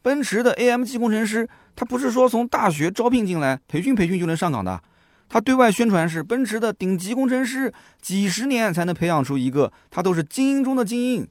[0.00, 4.82] 奔驰的 AMG 工程师，他不是说从大学招聘进来培训培训就能上岗的，
[5.28, 11.28] 他对外宣传是奔驰的顶级工程师，几十年才能培养出一个，他都是精英中的精英。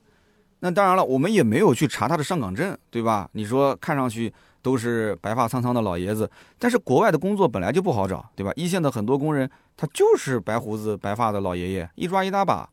[0.60, 3.30] 那当然了，我们也没有去查他的上岗证，对吧？
[3.34, 4.34] 你说看上去。
[4.65, 8.51] 都是白发苍苍的老爷子，但是国外的工作本来就不好找，对吧？
[8.56, 9.47] 一线的很多工人，
[9.78, 12.67] 他就是白胡子白发的老爷爷，一抓一大把，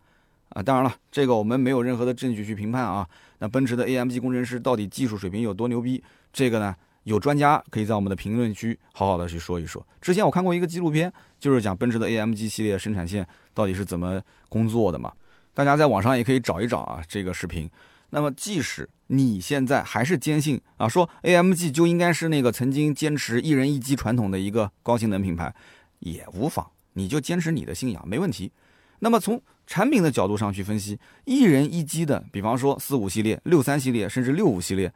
[0.49, 3.07] 啊，当然了，这个我们没有任何的证据去评判啊。
[3.41, 6.03] 那奔驰的 AMG 工程师到底技术水平有多牛逼？
[6.33, 9.87] 这个呢，有专家可以在我们的评论区好好的去说一说。
[10.01, 15.13] 之前我看过一个纪录片，就是讲奔驰的 AMG 系列生产线到底是怎么工作的嘛，
[15.53, 17.69] 大家在网上也可以找一找啊这个视频。
[18.15, 25.55] 那么，即使你现在还是坚信啊，说 AMG 就应该是那个曾经坚持一人一机传统的一个高性能品牌，
[26.01, 28.53] 也无妨，你就坚持你的信仰，没问题。
[28.99, 34.93] 那么从产品的角度上去分析，一人一机的，比方说四五系列、六三系列，甚至六五系列，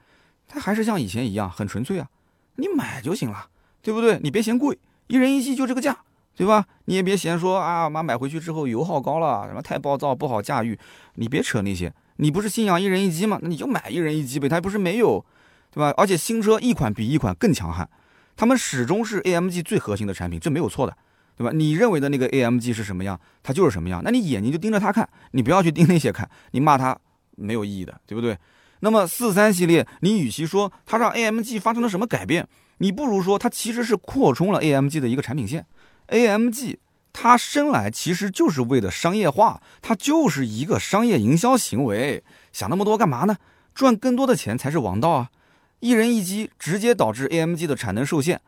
[0.47, 2.07] 它还是像以前一样很纯粹啊，
[2.57, 3.49] 你买就行了，
[3.81, 4.21] 对不对？
[4.23, 5.97] 你别嫌贵，一人一机就这个价，
[6.37, 6.67] 对吧？
[6.85, 10.79] 你也别嫌说啊妈买回去之后油耗高了，什么太暴躁不好驾驭，
[11.15, 11.91] 你别扯那些。
[12.17, 13.39] 你不是信仰一人一机吗？
[13.43, 15.25] 那你就买一人一机呗，它不是没有，
[15.71, 15.93] 对吧？
[15.97, 17.89] 而且新车一款比一款更强悍，
[18.37, 20.97] 他们始终是 AMG 最核心的产品，这没有错的，
[21.37, 21.53] 对吧？
[21.53, 24.01] 你认为的那个 AMG 是什么样，它就是什么样。
[24.03, 26.99] 那你眼睛就盯着它看，你不要去盯那些看，你骂它
[27.37, 28.39] 没有意义的，对不对？
[28.81, 32.47] 那么四三系列，你与其说它让 AMG 发生了什么改变，
[32.79, 35.67] 你不如说它其实是扩充了 AMG 的一个产品线
[36.09, 36.77] ，AMG。
[37.19, 42.23] 它生来其实就是为了商业化，它就是一个商业营销行为。
[42.53, 43.35] 想那么多干嘛呢？
[43.75, 45.31] 赚更多的钱才是王道啊！
[45.81, 48.39] 一人一机直接导致 AMG 的产能受限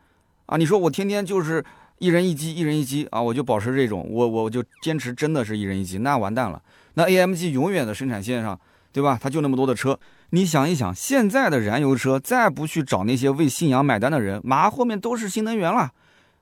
[0.45, 0.59] 啊！
[0.59, 1.65] 你说我天天就是
[1.99, 6.63] 一人一机，一人一机啊，我就保持这种，我我就坚持真的是一人一机，那完蛋了。
[6.93, 8.61] 那 AMG 永远的生产线上，
[8.93, 9.19] 对吧？
[9.19, 9.99] 它就那么多的车，
[10.31, 15.91] 你想一想，现在的燃油车再不去找那些为信仰买单的人，马上后面都是新能源了。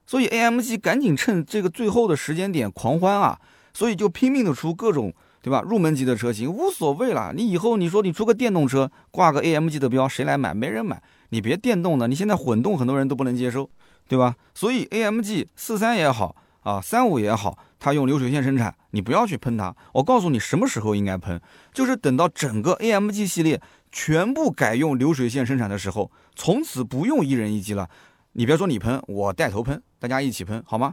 [0.06, 3.38] 所以 AMG 赶紧趁这个最后的时间点狂欢啊！
[3.74, 5.60] 所以就拼命的出各种，对吧？
[5.60, 7.32] 入门级的车型无所谓了。
[7.34, 10.54] 你以后你说你出个电动车，挂个 AMG 的标，谁来买？
[10.54, 11.02] 没人买。
[11.30, 13.68] 你别电动的，你现在混动很多人都不能接受，
[14.08, 14.36] 对吧？
[14.54, 19.74] 所以 AMG 四三也好啊，三五也好，它用流水线生产，你不要去喷它。
[19.92, 21.40] 我告诉你什么时候应该喷，
[21.74, 27.90] 就是等到整个 AMG 系列全部改用流水线生产的时候，从此不用一人一机了。
[28.38, 30.92] 你别说你喷，我带头喷，大家一起喷好吗？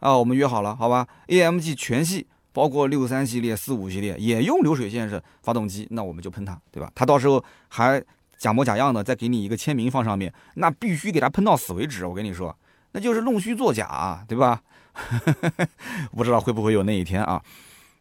[0.00, 6.92] 啊，我们约好了，好吧？AMG 全系包括六三系列、四五系列也用流水线式发动机，那我们就喷它，对吧？
[6.94, 8.02] 他到时候还
[8.36, 12.04] 假模假样的再给你一个签名放上面，那必须给它喷到死为止。
[12.04, 12.54] 我跟你说，
[12.92, 14.60] 那就是弄虚作假，对吧？
[16.14, 17.42] 不知道会不会有那一天啊？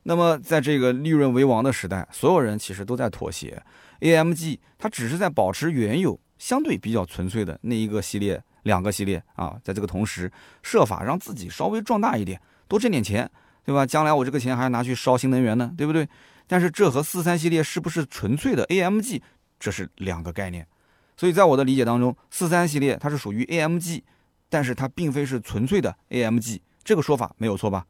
[0.03, 3.63] 那么在这个利润为王的时代，所有人其实都在妥协
[4.01, 8.43] ，AMG 它只是在保持原有相对比较纯粹的那一个系列。
[8.63, 13.29] 两个系列啊，在这个同时设法让自己稍微壮大一点，多挣点钱，
[13.63, 13.85] 对吧？
[13.85, 16.07] 将来我这个钱还要拿去烧新能源呢，对不对？
[16.47, 19.21] 但是这和四三系列是不是纯粹的 AMG，
[19.59, 20.67] 这是两个概念。
[21.15, 24.01] 所以在我的理解当中，四三系列它是属于 AMG，
[24.49, 27.85] 但是它并非是纯粹的 AMG，这个说法没有错吧？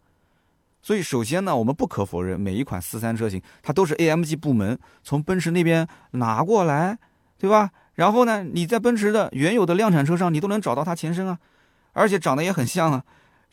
[0.84, 6.98] 所以首先呢，我们不可否认，每一款四三车型它都是 AMG 部门从奔驰那边拿过来，
[7.38, 7.72] 对吧？
[8.02, 11.38] 然后呢，你在奔驰的原有的量产车上，你都能找到它前身啊，
[11.94, 13.04] 而且长得也很像啊。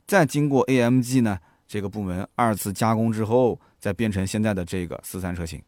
[0.07, 5.63] 再经过 AMG 呢这个部门二次加工之后，再变成现在的这个四三车型。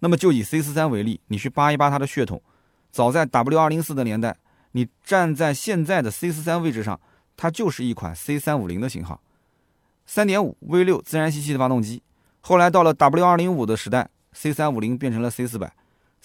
[0.00, 2.42] 那么就以 C 四三为例，你去扒一扒它的血统，
[2.90, 4.36] 早在 W 二零四的年代，
[4.72, 7.00] 你站在现在的 C 四三位置上，
[7.36, 9.20] 它就是一款 C 三五零的型号，
[10.06, 12.02] 三点五 V 六自然吸气的发动机。
[12.40, 15.72] 后来到了 W 二零五的时代，C 三五零变成了 C 四百。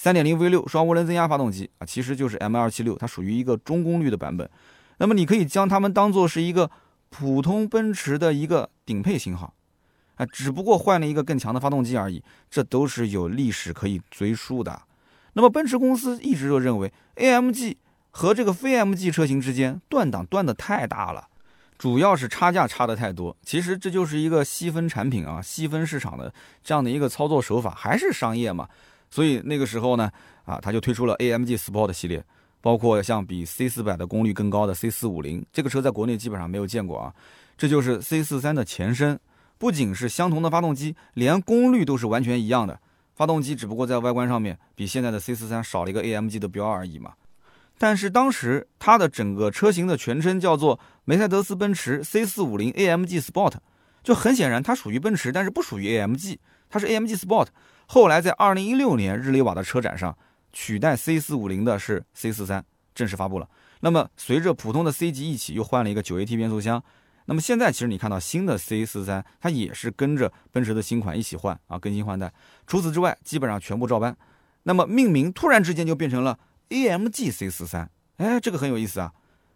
[0.02, 4.50] 三点零 V 六双涡轮增压发动机啊，其实就是 M 二七六，它属于一个中功率的版本。
[4.98, 6.72] 那么你可以将它们当做是一个
[7.10, 9.54] 普通奔驰的一个顶配型号
[10.16, 12.24] 啊，只不过换了一个更强的发动机而已。
[12.50, 14.84] 这都是有历史可以追溯的。
[15.34, 17.76] 那么奔驰公司一直就认为 AMG
[18.12, 21.28] 和这个非 AMG 车型之间断档断的太大了，
[21.78, 23.36] 主要是差价差的太多。
[23.44, 26.34] 其实这就是一个细分产品啊，细分市场的
[26.64, 28.70] 这样的一个操作手法，还是商业嘛。
[29.10, 30.12] 所以那个时候呢，
[30.46, 32.24] 啊，他就推出了 AMG Sport 系列，
[32.62, 37.14] 包括像比 C 四百的功率更高的 C 四五零，这个车在国内基本上没有见过啊。
[37.58, 39.20] 这就是 C 四三的前身，
[39.58, 42.80] 不仅是相同的发动机，连功率都是完全一样的。
[43.16, 47.14] 发动机只不过在外观上面比现在的 C 四三少了一个 AMG 的标而已嘛。
[47.78, 53.54] 但是当时它的整个车型的全称叫做梅赛德斯奔驰 C450 AMG Sport，
[54.04, 56.38] 就很显然它属于奔驰，但是不属于 AMG，
[56.70, 57.48] 它是 AMG Sport。
[57.92, 60.16] 后来在2016年日内瓦的车展上，
[60.54, 62.62] 取代 C450 的是 C43，
[62.94, 63.50] 正式发布了。
[63.80, 66.84] 那么随着普通的 C 级一起，又换了一个 9AT 变速箱。
[67.26, 72.32] 那么现在其实你看到新的 C43，它也是跟着奔驰的新款一起换啊，更新换代。
[72.68, 74.16] 除此之外，基本上全部照搬。
[74.64, 76.38] 那么命名突然之间就变成了
[76.70, 79.12] AMG C43，哎，这个很有意思啊，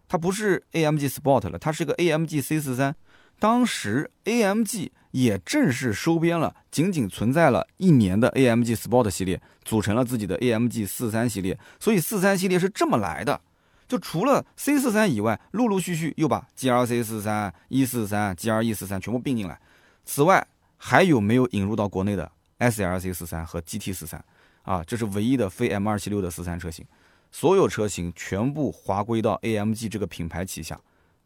[0.08, 2.94] 它不是 AMG Sport 了，它是个 AMG C43。
[3.38, 11.58] 当时 AMG 也正式收编了仅仅存在了一年的 AMG Sport 系列，组成了自己的 AMG 43系列。
[11.78, 13.40] 所以43系列是这么来的。
[13.86, 19.60] 就除了 C43 以外，陆陆续续又把 GRC43、E43、GRE43 全部并进来。
[20.06, 20.46] 此外，
[20.78, 24.20] 还有没有引入到国内的 SLC43 和 GT43？
[24.62, 26.86] 啊，这是唯一的非 M276 的43车型。
[27.30, 30.80] 所有车型全部划归到 AMG 这个品牌旗下。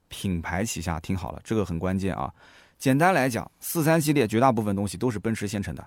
[0.09, 2.33] 品牌旗下，听好了，这个很关键啊。
[2.79, 5.87] 简单来讲四三系列绝大部分东西都是奔驰现成的。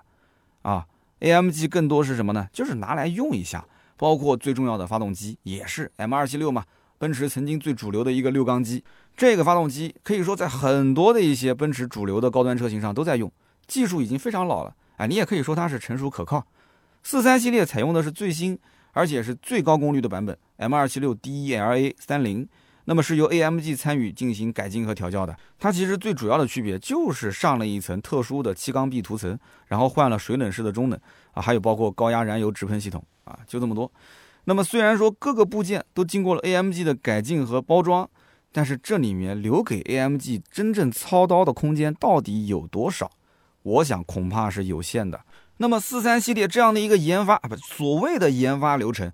[0.62, 0.86] 啊
[1.20, 2.48] ，AMG 更多是什么呢？
[2.52, 3.64] 就是拿来用一下。
[3.94, 6.64] 包括最重要的发动机也是 M276 嘛，
[6.98, 8.82] 奔驰曾经最主流的一个六缸机，
[9.16, 13.30] 这个发动机可以说在很多的一些奔驰主流的高端车型上都在用，
[13.68, 16.44] 技术已经非常老了，哎，你也可以说它是成熟可靠。
[17.04, 18.58] 四三系列采用的是最新
[18.90, 22.48] 而且是最高功率的版本 M276 DELA30，
[22.84, 31.00] 那么是由 AMG 参与进行改进和调教的，它其实最主要的区别就是上了一层特殊的气缸壁涂层，然后换了水冷式的中冷
[31.32, 33.04] 啊，还有包括高压燃油直喷系统。
[33.24, 33.88] 啊，就这么多。
[34.46, 38.10] 那么虽然说各个部件都经过了 AMG 的改进和包装，
[38.50, 43.08] 但是这里面留给 AMG 真正操刀的空间到底有多少？
[43.62, 45.20] 我想恐怕是有限的。
[45.58, 49.12] 那么四三系列这样的一个研发啊，不所谓的研发流程，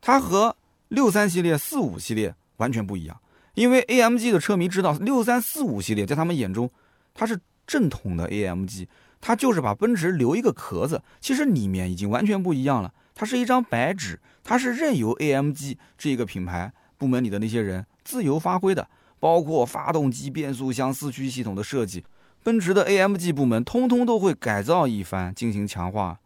[0.00, 0.56] 它和
[0.88, 3.20] 六三系列、四五系列完全不一样。
[3.54, 6.70] 因为 AMG 的车迷知道，六三四五系列在他们眼中，
[7.12, 8.86] 它是正统的 AMG，
[9.20, 12.94] 它就是把奔驰留一个壳子，其实里面已经完全不一样了。
[13.12, 22.04] 它是一张白纸，它是任由 AMG 这个品牌部门里的那些人自由发挥的，包括发动机、变速箱、四驱系统的设计，
[22.42, 26.18] 奔驰的 AMG 部门通通都会改造一番进行强化。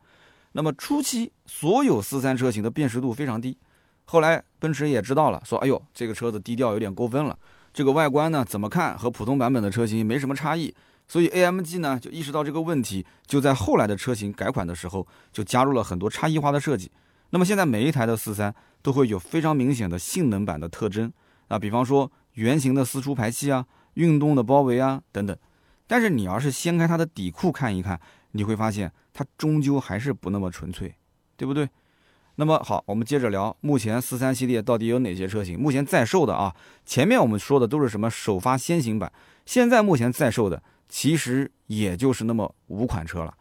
[0.53, 3.57] 那么初期所有四三车型的辨识度非常低，
[4.05, 7.39] 后来奔驰也知道了，说哎呦这个车子低调有点过分了，
[7.73, 10.75] 这个外观呢怎么看和普通版本的车型没什么差异。
[11.07, 16.91] 所以 AMG 呢就意识到这个问题，就在后来的车型改款的时候就加入了很多差异化的设计。
[17.29, 21.13] 那么现在每一台的四三都会有非常明显的性能版的特征
[21.49, 25.37] 啊，比方说圆形的四出排气啊、运动的包围啊等等。
[25.87, 28.01] 但是你要是掀开它的底库看一看，
[28.33, 30.95] 你会发现它终究还是不那么纯粹，
[31.37, 31.69] 对不对？
[32.37, 35.59] 那么好，我们接着聊，目前四三系列到底有哪些车型？
[35.59, 39.13] 目前在售的啊，前面我们说的都是什么首发先行版，
[39.47, 40.63] 现在目前在售的。
[40.87, 43.35] 其实也就是那么五款车了。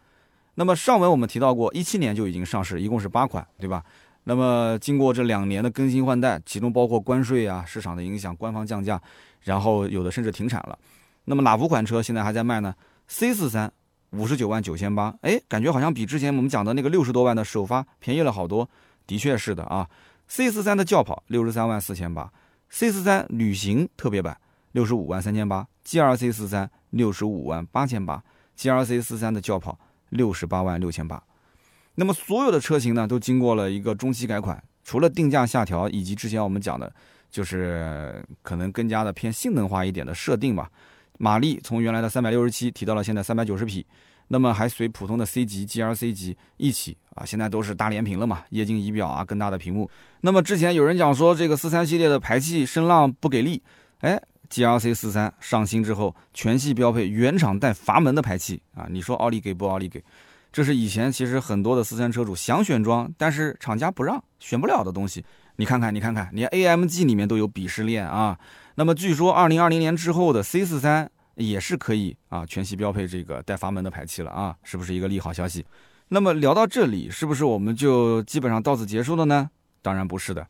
[0.55, 3.83] 那么上文我们提到过，一七年就已经上市，一共是八款，对吧？
[4.23, 8.99] 那么经过这两年的更新换代，其中包括关税啊、市场的影响、官方降价，
[9.41, 10.79] 然后有的甚至停产了。
[11.25, 12.73] 那么哪五款车现在还在卖呢
[13.07, 13.71] ？C 四三
[14.13, 18.69] 五十九万九千八，哎，感觉好像比之前我们讲的那个六十多万的首发便宜了好多。
[19.05, 19.89] 的确是的啊。
[20.27, 22.31] C 四三的轿跑六十三万四千八
[22.69, 24.37] ，C 四三旅行特别版
[24.71, 26.71] 六十五万三千八，GRC 四三。
[26.93, 28.23] 六十五万八千八
[28.55, 31.23] ，G R C 四三的轿跑六十八万六千八。
[31.95, 36.93] 那么所有的车型呢，都经过了一个中期改款，除了定价下调，以及之前我们讲的，
[37.31, 40.69] 就是可能更加的偏性能化一点的设定吧。
[41.17, 43.85] 马力从原来的三百六十七提到了现在三百九十匹，
[44.27, 49.89] 那么还随普通的 C 级、G R C 级一起啊，现在都是大连屏了嘛，液晶仪表啊，更大的屏幕。
[50.21, 53.61] 那么之前有人讲说这个四三系列的排气声浪不给力，
[53.99, 54.21] 哎。
[54.49, 58.85] G L C 四三上新之后，全系标配原厂带阀门的排气啊！
[58.87, 60.03] 你说奥利给不奥利给？
[60.51, 65.25] 这是以前其实很多的四三车主想选装，但是厂家不让，选不了的东西。
[65.55, 68.37] 你看看，你看看，连 A M G 里面都有鄙视链啊！
[68.75, 74.55] 那么据说二零二零年之后的 C 四三也是可以啊，全系标配这个带阀门的排气了啊！
[74.63, 75.65] 是不是一个利好消息？
[76.09, 79.49] 那么聊到这里，是不是我们就基本上到此结束了呢？
[79.81, 80.47] 当然不是的。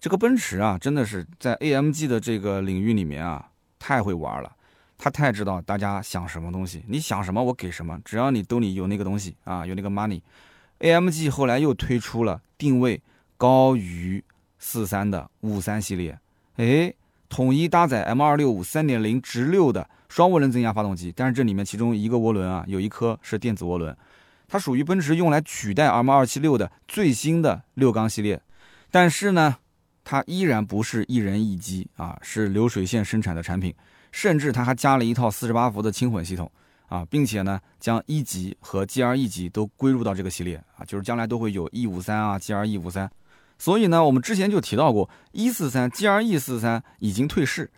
[0.00, 3.48] 这个奔驰啊，真的是在 AMG 的这个领域里面啊，
[3.78, 4.52] 太会玩了。
[4.96, 10.20] 他太知道大家想什么东西，你想什么我给什么，只要你兜里有那个东西啊，有那个 money。
[10.80, 13.00] AMG 后来又推出了定位
[13.36, 14.22] 高于
[14.58, 16.18] 四三的五三系列，
[16.56, 16.92] 哎，
[17.34, 23.96] 统一搭载 M265 3.0直六的双涡轮增压发动机，但是这里面其中一个涡轮啊，有一颗是电子涡轮，
[24.46, 28.40] 它属于奔驰用来取代 M276 的最新的六缸系列，
[28.90, 29.56] 但是呢。
[30.06, 33.74] 它依然不是一人一机啊，是流水线生产的产品，
[34.12, 36.52] 甚至它还加了一套四十八伏的轻混系统
[36.88, 43.10] 啊，并且呢，将一级和 GR-E 级都归入到这个系列啊，就是将来都会有 E 五三啊，GR-E 五三。
[43.64, 47.70] 所以呢，我们之前就提到过，一四三 GR-E 四三已经退市，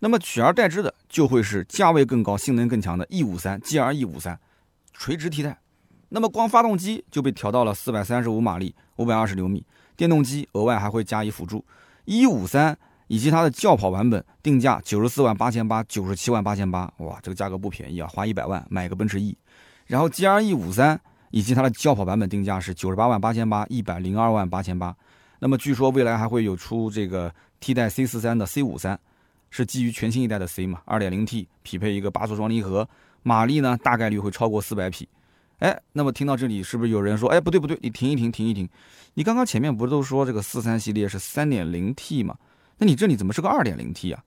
[0.00, 4.38] 那么取而代之的就会是价位更高、性能更强的 E 五三 GR-E 五三，
[4.92, 5.58] 垂直替代。
[6.10, 9.64] 那么光发动机就被调到了四百三十五马力、五百二十牛米，
[9.96, 11.64] 电动机额外还会加以辅助。
[12.04, 12.76] E 五三
[13.06, 19.34] 以及它的轿跑版本定价九十四万八千八、九十七万八千八，哇，这个价格不便宜啊，花一百万买个奔驰 E。
[19.86, 24.94] 然后 GR-E 五三以及它的轿跑版本定价是九十八万八千八、一百零二万八千八。
[25.40, 28.96] 那么据说未来还会有出这个替代 C 四三的 C 五三，
[29.50, 32.88] 是基于全新一代的 C 嘛，二点零 T 匹配一个八速双离合，
[33.24, 35.08] 马力呢大概率会超过四百匹。
[35.58, 38.68] 哎，那么听到这里，是不是有人说，哎，不对不对，你停一停，停一停，
[39.14, 42.36] 你刚刚前面不是都说这个四三系列是三点零 T 吗？
[42.78, 44.22] 那你这里怎么是个二点零 T 啊？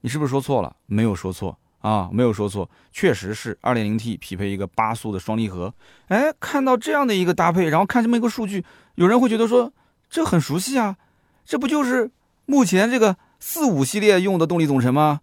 [0.00, 0.74] 你是不是说错了？
[0.86, 5.72] 没有说错啊，没有说错，确实是二点零 T 匹配一个八速的双离合。
[6.08, 8.64] 哎，看到这样的一个搭配，然后看这么一个数据，
[8.96, 9.72] 有人会觉得说，
[10.14, 10.96] 这很熟悉啊，
[11.44, 12.08] 这不就是
[12.46, 15.22] 目前这个四五系列用的动力总成吗？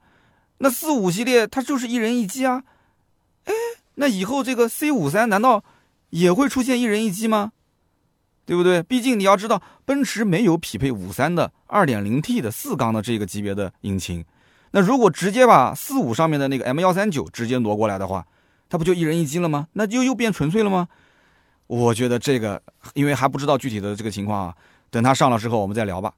[0.57, 2.63] 那四五系列它就是一人一机啊，
[3.45, 3.53] 哎。
[3.95, 5.63] 那以后这个 C 五三难道
[6.09, 7.53] 也会出现一人一机吗？
[8.45, 8.83] 对不对？
[8.83, 14.25] 毕竟你要知道，奔驰没有匹配五三的二点零 T 的四缸的这个级别的引擎。
[14.71, 18.27] 那如果直接把四五上面的那个 M 幺三九直接挪过来的话，
[18.67, 19.69] 它不就一人一机了吗？
[19.71, 20.89] 那就又变纯粹了吗？
[21.67, 22.61] 我觉得这个，
[22.93, 24.55] 因为还不知道具体的这个情况啊，
[24.91, 26.13] 等它上了之后我们再聊吧。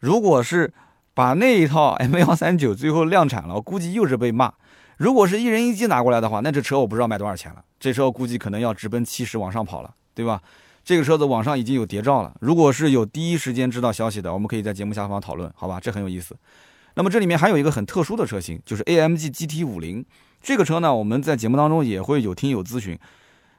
[0.00, 0.72] 如果是
[1.14, 4.52] 把那一套 M 幺三九最后量产了，我估计又是被骂。
[4.96, 7.62] 如果是一人一机拿过来的话，那这车我不知道卖多少钱了。
[7.78, 10.42] 这车估计可能要直奔七十往上跑了，对吧？
[10.84, 12.34] 这个车子网上已经有谍照了。
[12.40, 15.78] 如果是有第一时间知道消息的，我们可以在节目下方讨论，好吧？
[15.78, 16.34] 这很有意思。
[16.94, 20.04] 那么这里面还有一个很特殊的车型，就是 AMG GT 五零
[20.42, 22.98] 这个车呢，我们在节目当中也会有听友咨询。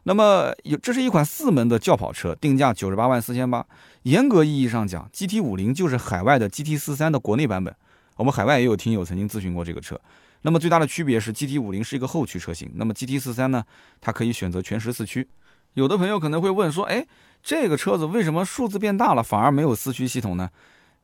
[0.09, 3.63] 那么有，这是一款四门的轿跑车，定价九十八万四千八。
[4.01, 7.75] 严格意义上讲，GT 五零就是海外的 GT 四三的国内版本。
[8.15, 10.01] 我们海外也有听友曾经咨询过这个车。
[10.41, 13.63] 那么最大的区别是，GT 五零是一个后驱车型，那么 GT 四三呢，
[14.01, 15.27] 它可以选择全时四驱。
[15.75, 17.05] 有的朋友可能会问说，哎，
[17.43, 20.49] 这个车子为什么数字变大了，反而没有四驱系统呢？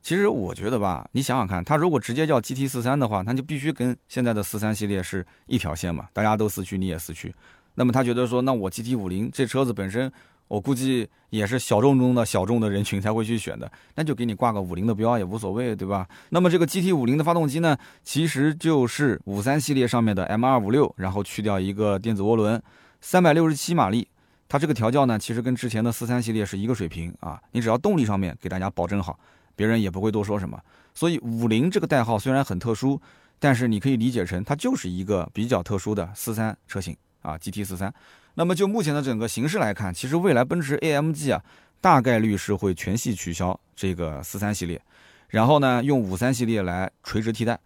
[0.02, 7.32] 其实我觉得吧，你想想看，它如果直接叫 GT 四三的话，那就必须跟现在的四三系列是一条线嘛，大家都四驱，你也四驱。
[7.76, 10.12] 那么他觉得说，那我 GT 五零这车子本身。
[10.48, 16.08] 我估计也是小众中的小众的人群才会去选的，那就给你挂个五菱的标也无所谓，对吧？
[16.30, 22.62] 那么这个 GT 五零的发动机呢，其实就是五三系列上面的 M 二五六，然后去掉一个电子涡轮，
[23.02, 24.08] 三百六十七马力。
[24.48, 27.42] 它这个调教呢，其实跟之前的四三系列是一个水平啊。
[27.52, 29.20] 你只要动力上面给大家保证好，
[29.56, 30.62] 别人也不会多说什么。
[30.94, 33.02] 所以五菱这个代号虽然很特殊，
[33.40, 36.96] 但是你可以理解成它就是一个比较特殊的四三车型
[37.26, 37.92] 啊，GT 四三。
[38.36, 41.42] 那么就目前的整个形势来看，其实未来奔驰 AMG 啊，
[41.82, 44.82] 大概率是会全系取消这个四三系列，
[45.30, 47.58] 然后呢用五三系列来垂直替代，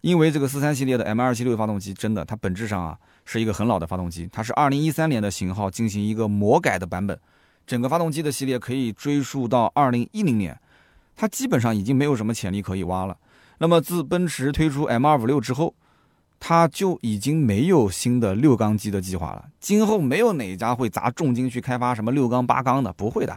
[0.00, 7.16] 因为这个四三系列的 M 二七六发动机真的它本质上啊是一个很老的发动机，它是二零一三年的型号进行一个魔改的版本，
[7.64, 10.58] 整个发动机的系列可以追溯到二零一零年，
[11.14, 13.16] 它基本上已经没有什么潜力可以挖了。
[13.58, 15.72] 那么自奔驰推出 M 二五六之后。
[16.38, 23.36] 它就已经没有新的六缸机的计划了，今后没有哪一家会砸重金去开发什么六缸八缸的，不会的。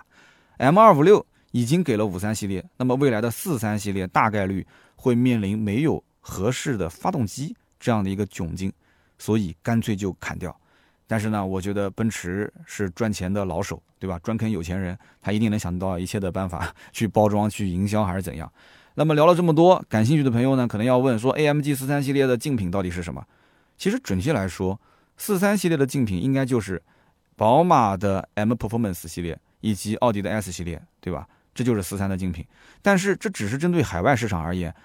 [0.58, 8.72] M 二五六已经给了五三系列，那么未来的四三系列大概率会面临没有合适的发动机这样的一个窘境，
[9.18, 10.56] 所以干脆就砍掉。
[11.08, 14.20] 但是呢，我觉得奔驰是赚钱的老手，对吧？
[14.20, 18.52] 专坑有钱人，他一定能想到一切的办法去包装、去营销还是怎样。
[19.00, 23.26] 那么聊了这么多，感兴趣的朋友呢，可能要问说，AMG 四三系列的竞品到底是什么？
[23.78, 24.78] 其实准确来说，
[25.16, 26.84] 四三系列的竞品应该就是
[27.38, 31.26] 宝马的 M Performance 系列以及奥迪的 S 系列，对吧？
[31.56, 32.46] 这就是四三的竞品。
[32.82, 34.76] 但是这只是针对海外市场而言，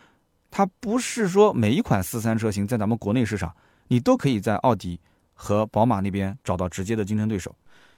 [0.49, 3.53] 它不是说每一款四三车型在咱们国内市场，
[3.89, 5.01] 你都可以在奥迪
[5.33, 7.53] 和宝马那边找到直接的竞争对手。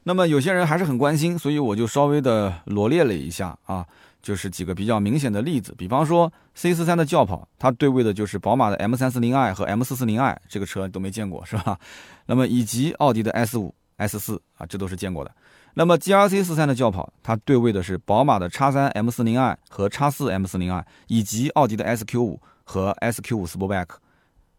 [0.05, 3.87] 那么有些人还是很关心，所以我就稍微的罗列了一下啊。
[4.23, 11.79] 就是几个比较明显的例子，比方说 C 四三的轿跑，它对位的就是宝马的 M 三四零 i 和 M 四四零 i，这个车你都没见过是吧？
[12.27, 15.33] 那么以及奥迪的 S 五、S 四啊，这都是见过的。
[15.75, 23.21] 那么 G R C 四三的轿跑，它对位的是宝马的叉三 M 四零 i 和叉四 M 四零 i，以及奥迪的 S Q 五和 S
[23.23, 23.89] Q 五 Sportback。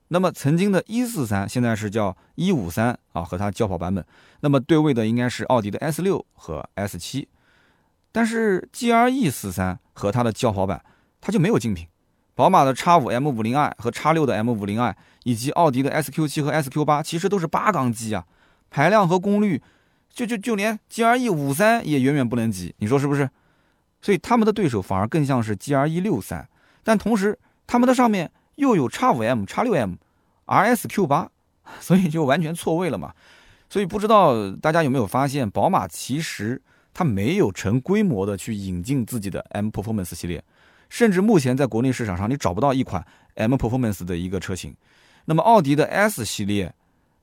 [0.10, 4.06] 那么曾经的一四三，现在是叫一五三啊，和它轿跑版本，
[4.40, 7.28] 那么对位的应该是奥迪的 S 六和 S 七。
[8.18, 10.84] 但是 G R E 四三和它的轿跑版，
[11.22, 11.88] 它就没有竞品。
[12.34, 18.26] 宝马的 X 五 M 五零 i 和 X 六的 M 五零 i，以及奥迪的 SQ 七和 SQ 八，其实都是八缸机啊，
[18.72, 19.62] 排量和功率，
[20.10, 23.30] 就就就连 GRE 五三也远远不能及，你说是不是？
[24.02, 26.50] 所以他们的对手反而更像是 GRE 六三，
[26.84, 27.38] 但同时
[27.68, 29.94] 他们的上面又有 X 五 M、X 六 M、
[30.48, 31.30] RSQ 八，
[31.80, 33.14] 所以就完全错位了嘛。
[33.70, 36.60] 所以不知道大家有没有发现，宝马其实
[36.98, 40.44] 它没有成规模的去引进自己的 M Performance 系列。
[40.90, 44.76] 甚至目前在国内市场上，你找不到一款 M Performance 的一个车型。
[45.26, 46.74] 那么奥迪的 S 系列，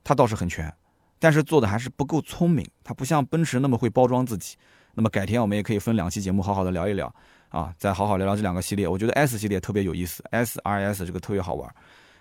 [0.05, 0.73] 它倒是很全，
[1.19, 2.65] 但是做的还是不够聪明。
[2.85, 4.55] 它不像奔驰那么会包装自己。
[4.95, 7.13] 那么改天我们也可以分两期节目好好的聊一聊
[7.49, 8.87] 啊，再好好聊聊这两个系列。
[8.87, 11.69] 我觉得 S 系列特别有意思，S R S 这个特别好玩。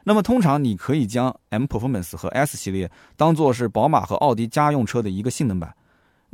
[0.04, 5.72] 那么通常你可以将 M Performance 和 S 系列当做是宝马和奥迪家用车的一个性能版，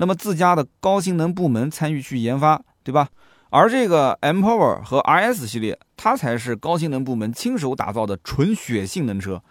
[0.02, 3.10] 那么自家的高性能部门参与去研发，对吧？
[3.50, 9.44] 而这个 M Power 和 RS 系列，它才是高性能部门亲手打造的纯血性能车。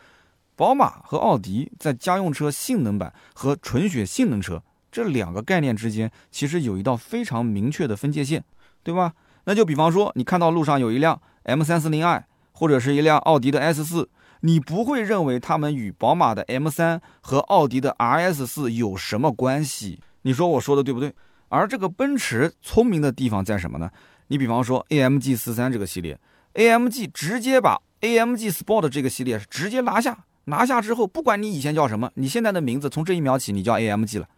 [0.56, 8.42] 宝马和奥迪在家用车性能版和纯血性能车这两个概念之间，其实有一道非常明确的分界线，
[8.82, 9.12] 对吧？
[9.44, 12.22] 那就比方说，你看到路上有一辆 M340i，
[12.52, 14.06] 或者是一辆奥迪的 S4，
[14.40, 20.00] 你不会认为它们与宝马的 M3 和奥迪的 RS4 有什么关系？
[20.28, 21.10] 你说我说的对不对？
[21.48, 23.90] 而这个奔驰聪明的地方在什么呢？
[24.26, 26.20] 你比方说 AMG 四三这个系列
[26.52, 34.28] ，AMG 直接把 AMG Sport 这个系列直接拿下，拿下之后，不管你以前叫什么，你现在的名字从这一秒起你叫 AMG 了，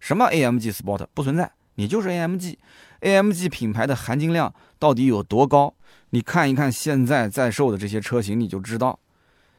[0.00, 5.72] 什么 AMG Sport 不存在，你就是 AMG，AMG 品牌的含金量到底有多高？
[6.10, 8.98] 你看一看现在在售的这些车型，你就知道。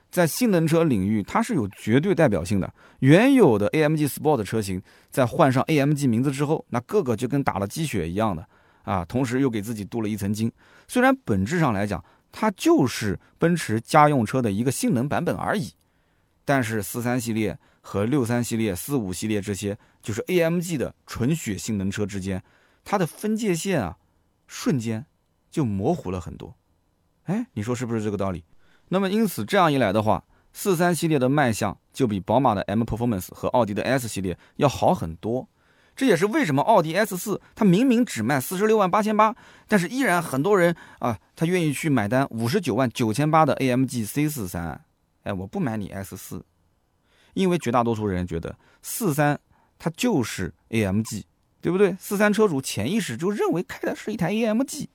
[0.10, 2.74] 在性能车领域，它是有绝对代表性的。
[3.00, 8.48] 原有的 AMG Sport 车型，在换上 AMG 名字之后，那个个就跟打了鸡血一样的
[8.84, 9.04] 啊！
[9.06, 10.52] 同时又给自己镀了一层金。
[10.88, 15.74] 虽然本质上来讲，它就是奔驰家用车的一个性能版本而已，
[16.46, 22.42] 但是四三系列和六三系列、四五系列这些，就是 AMG 的纯血性能车之间，
[22.84, 23.98] 它的分界线啊，
[24.48, 25.06] 瞬间
[25.52, 26.56] 就模糊了很多。
[27.26, 28.44] 哎，你说是不是这个道理？
[28.90, 30.24] 那么因此这样一来的话，
[30.54, 35.48] 四三系列的卖相就比宝马的 M Performance 和奥迪的 S 系列要好很多。
[35.96, 39.36] 这也是为什么奥迪 S 四它明明只卖四十六万八千八，
[39.68, 44.80] 但是依然很多人啊，他愿意去买单五十九万九千八的 AMG C 四三。
[45.24, 46.46] 哎，我不买你 S 四，
[47.34, 49.40] 因为绝大多数人觉得四三
[49.80, 51.24] 它就是 AMG，
[51.62, 51.98] 对不对？
[52.00, 54.88] 四三车主潜意识就认为开的是一台 AMG。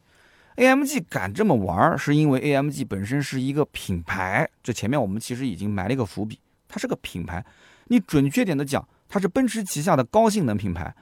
[0.57, 4.49] AMG 敢这么玩，是因为 AMG 本身是一个品牌。
[4.63, 6.39] 这前面我们其实已经埋了一个伏笔，
[6.69, 7.45] 它是个品牌。
[7.87, 10.95] 你准确点的讲，它是奔驰旗下的高性能品牌，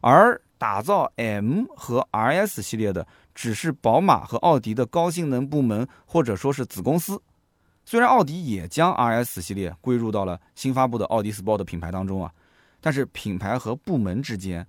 [0.00, 7.20] 而打造 M 和 RS 系列的只是宝马和奥迪的高性能部门或者说是子公司。
[7.84, 12.32] 虽然奥迪也将 RS 系列归入到了新发布的奥迪 Sport 品牌当中啊，
[12.80, 14.66] 但是品牌和部门之间，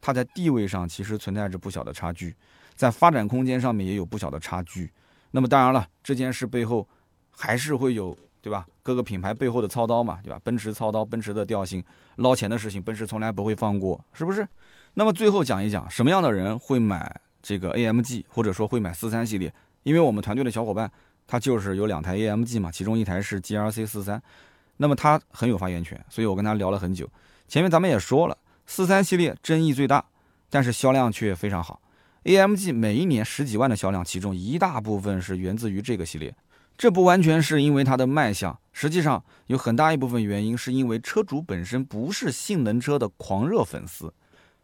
[0.00, 2.34] 它在地位上其实存在着不小的差距。
[2.74, 4.90] 在发展空间上面也有不小的差距，
[5.30, 6.86] 那么当然了，这件事背后
[7.30, 8.66] 还是会有，对吧？
[8.82, 10.40] 各个品牌背后的操刀嘛，对吧？
[10.44, 11.82] 奔驰操刀，奔驰的调性，
[12.16, 14.46] 捞钱的事情，奔驰从来不会放过，是不是？
[14.94, 19.52] 那么最后讲一讲，什么样的人会买这个 AMG，或者说会买四三系列？
[19.82, 20.90] 因为我们团队的小伙伴，
[21.26, 24.22] 他就是有两台 AMG 嘛，其中一台是 GRC 四三，
[24.76, 27.08] 那么他很有发言权，所以我跟他聊了很久。
[27.48, 30.04] 前面咱们也说了，四三系列争议最大，
[30.48, 31.80] 但是销量却非常好。
[32.24, 36.34] AMG 每一年十几万的销量，其中一大部分是源自于这个系列。
[36.76, 44.12] 这不完全是因为它的卖相，实际上有很大一部分原因是因为车主本身不是性能车的狂热粉丝，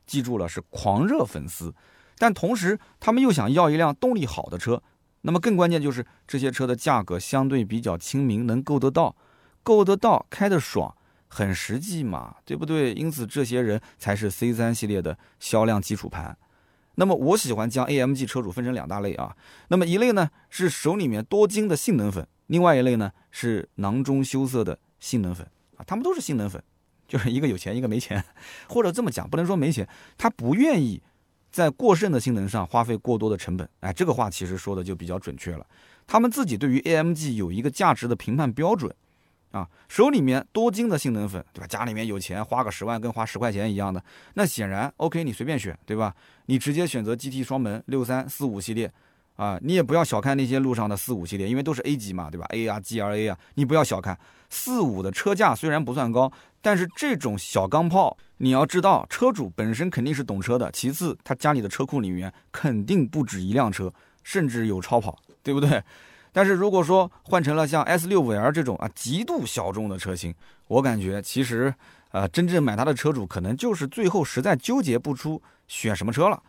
[0.07, 1.75] 记住了是狂热粉丝。
[2.17, 4.83] 但同时他们又想要一辆动力好的车，
[5.21, 9.15] 那么更关键就是这些车的价格相对比较亲民，能够得到，
[9.63, 10.97] 够得到，开得爽，
[11.29, 12.95] 很实际嘛，对不对？
[12.95, 16.37] 因此这些人才是 C3 系列的销量基础盘。
[16.97, 19.37] 那么我喜欢将 AMG 车主分成两大类啊，
[19.69, 25.47] 那么一类呢是手里面多金的性能粉，另外一类呢是囊中羞涩的性能粉。
[25.77, 26.63] 啊，他们都是性能粉，
[27.09, 28.23] 就是一个有钱一个没钱，
[28.69, 29.89] 或者这么讲不能说没钱，
[30.19, 31.03] 他不愿意
[31.51, 35.67] 在过剩的性能上花费过多的成本，哎，这个话其实说的就比较准确了，
[36.07, 38.95] 他们自己对于 AMG 有一个价值的评判标准。
[39.51, 41.67] 啊，手里面多金的性能粉，对吧？
[41.67, 44.03] 家里面有钱，花个十万跟花十块钱一样的。
[44.35, 46.15] 那显然，OK，你随便选，对吧？
[46.47, 48.93] 你直接选择 GT 双门六三四五系列，
[49.37, 56.31] 啊，你也不要小看那些路上的四五系列，因为都是 A 级嘛，对吧？A 啊，GLA 啊，你不要小看四五的车价虽然不算高，
[56.61, 63.93] 但是这种小钢炮，你要知道，车主本身肯定是懂车的，其次他家里的车库里面肯定不止一辆车，
[64.23, 65.83] 甚至有超跑，对不对？
[66.33, 70.35] 但是如果说换成了像 S 六五 L 这种啊极度小众的车型，
[70.69, 71.75] 我感觉其实
[72.13, 76.43] 呃真正买它的车主可能就是最后实在纠结不出选什么车了，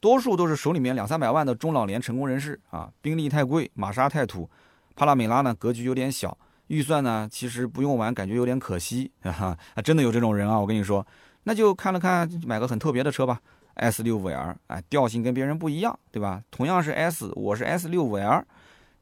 [0.00, 4.48] 多数都是手里面两三百万的中老年成功人士啊，宾利太贵，玛莎太土，
[4.94, 6.36] 帕拉梅拉呢格局有点小，
[6.68, 11.06] 预算呢其实不用完感觉有点可惜 啊，真的有这种人啊，我跟你说，
[11.44, 13.40] 那就看了看买个很特别的车吧
[13.74, 16.42] ，S 六五 L，哎，调性跟别人不一样，对吧？
[16.50, 18.42] 同样是 S，我是 S 六五 L。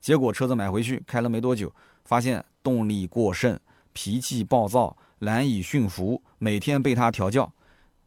[0.05, 1.73] 结果车子买回去开了没多久，
[2.05, 3.59] 发现动力过剩，
[3.95, 7.51] 脾气暴躁，难以驯服，每天被他调教，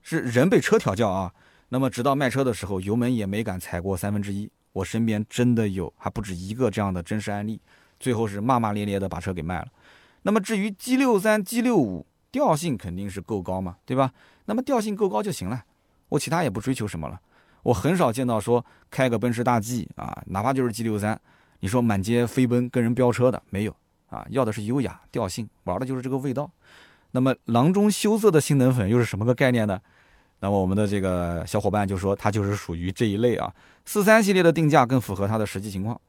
[0.04, 1.34] 是人被车调教啊。
[1.70, 4.48] 那么直到卖车的时候，油门也没敢踩过三分之一。
[4.74, 7.60] 我身边真的有还不止一个这样的真实案例，
[8.00, 9.68] 最后是骂骂咧咧的把车给卖了。
[10.22, 14.14] 那么至于 G 六三、G 六五，调性肯定是够高嘛，对吧？
[14.46, 15.64] 那么调性够高就行了，
[16.10, 17.20] 我其他也不追求什么了。
[17.64, 21.20] 我很少见到说开个奔驰大 G 啊，哪怕就是 G 六三。
[21.60, 23.76] 你说满街飞奔跟人飙车的没有
[24.10, 24.26] 啊？
[24.30, 26.50] 要的是优雅调性，玩的就是这个味道。
[27.12, 29.80] 那么囊中羞涩的性能粉又是什么个概念呢？
[30.40, 33.52] 那么我们的这个小伙伴就说它就是属于这一类啊。
[33.86, 36.00] 四三系列的定价更符合它的实际情况，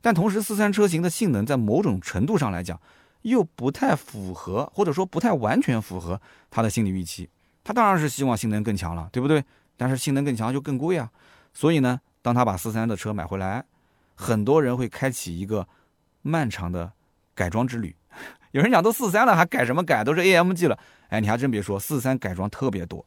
[0.00, 2.80] 但同时四三车型的性能在某种程度上来讲
[3.22, 7.28] 又不太符合，或者说不太完全符合他的心理预期。
[7.62, 9.44] 他当然是希望性能更强了，对不对？
[9.76, 11.08] 但是性能更强就更贵啊。
[11.54, 13.64] 所以呢，当他把四三的车买回来。
[14.16, 15.68] 很多人会开启一个
[16.22, 16.90] 漫长的
[17.34, 17.94] 改装之旅。
[18.52, 20.02] 有人讲都四三了，还改什么改？
[20.02, 20.78] 都是 AMG 了。
[21.08, 23.06] 哎，你还真别说，四三改装特别多。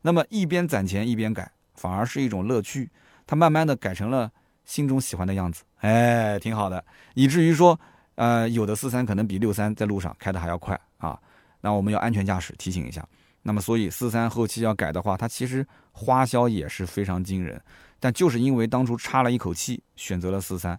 [0.00, 2.90] 那么一边攒钱一边改，反而是一种乐趣。
[3.26, 4.30] 它慢慢的改成了
[4.64, 5.62] 心中喜欢的样子。
[5.80, 6.82] 哎，挺好的。
[7.14, 7.78] 以至于说，
[8.14, 11.20] 呃，有的四三可能比六三在路上开的还要快啊。
[11.60, 13.06] 那我们要安全驾驶，提醒一下。
[13.42, 17.60] 那么所以四三后期要改的话，它其实花销也是非常惊人。
[18.00, 20.78] 但就是因为当初差了一口气，选择了四三，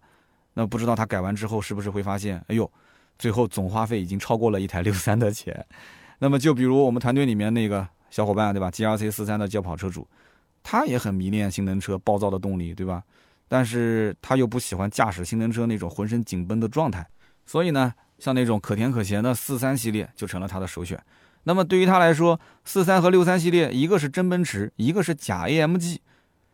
[0.54, 2.72] 那不知道他改完之后是不是会发现，哎呦，
[3.18, 5.66] 最后总花费已经超过了一台六三的钱。
[6.20, 10.08] 那么就比如我们团队里面那个小伙伴，对吧？G R C 四三的轿跑车主，
[10.64, 13.04] 他也很迷恋性能车暴躁的动力，对吧？
[13.48, 17.08] 但是他又不喜欢驾驶性能车那种浑身紧绷的状态，
[17.46, 21.02] 所以呢，像那种可甜可咸的四三系列就成了他的首选。
[21.44, 26.02] 那么对于他来说，四三和六三系列，一个是真奔驰，一个是假 A M G。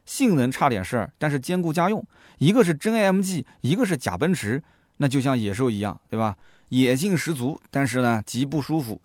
[0.05, 2.05] 性能差点事儿，但是兼顾家用。
[2.37, 4.61] 一个是真 AMG，一个是假奔驰，
[4.97, 6.37] 那就像野兽一样，对吧？
[6.69, 9.01] 野性十足，但是呢极不舒服。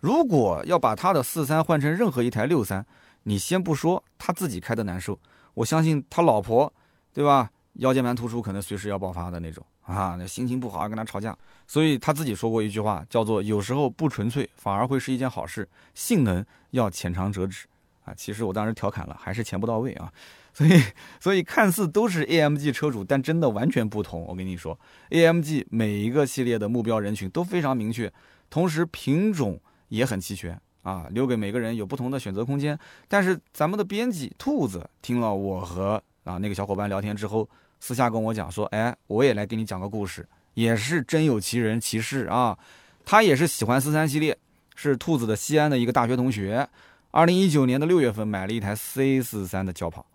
[0.00, 2.84] 如果要把他的四三换成任何一台六三，
[3.22, 5.18] 你先不说他自己开的难受，
[5.54, 6.72] 我相信他老婆，
[7.12, 7.50] 对吧？
[7.74, 11.36] 腰间盘突出可能随时要爆发的那种啊，那心情不好要跟他吵架。
[11.66, 17.66] 所以他自己说过一句话，叫做有时候不纯粹反而会是一件好事，性能要浅尝辄止
[18.04, 18.12] 啊。
[18.14, 20.12] 其实我当时调侃了，还是钱不到位啊。
[20.54, 20.80] 所以，
[21.18, 24.24] 所以看似都是 AMG 车主，但真的完全不同。
[24.24, 24.78] 我跟你说
[25.10, 28.10] ，AMG 每一个系列的目标人群都非常明确，
[28.48, 32.78] 同时品种也很齐全啊，留给每个人有不同的选择空间。
[33.08, 37.48] 但是咱们的编辑兔子听了我和啊那个小伙伴聊天之后，
[37.80, 40.24] 私下跟我讲说，哎，我也来给你讲个故事，
[40.54, 42.56] 也是真有其人其事啊。
[43.04, 44.38] 他也是喜欢四三系列，
[44.76, 46.68] 是兔子的西安的一个大学同学，
[47.10, 50.06] 二零一九年的六月份买了一台 C 四三的轿跑。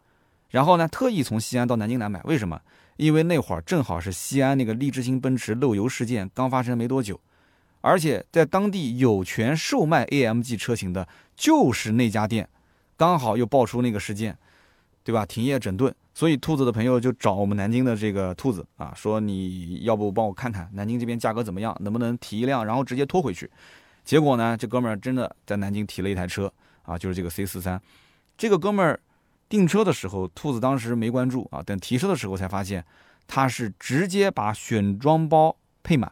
[0.49, 2.59] 然后呢，特意从西安到南京来买，为什么？
[2.97, 7.17] 因为那会儿正好是西安那个利之星奔驰漏油事件刚发生没多久，
[7.79, 12.49] 而且在当地有权售卖 AMG 车型的就是那家店，
[12.97, 14.37] 刚好又爆出那个事件，
[15.03, 15.25] 对吧？
[15.25, 23.49] 停业整顿，所以兔子的朋友就找我们南京的这个兔子啊，说你要不帮我看看南京这边价格怎么样，能不能提一辆，然后直接拖回去。
[24.03, 27.81] 结果呢，这哥们儿真的在南京提了一台车啊，就是这个 C 四三，
[28.37, 28.99] 这个哥们儿。
[29.49, 32.85] 订车的时候，兔子当时没关注啊，等提车的时候才发现，
[33.27, 36.11] 他是直接把选装包配满，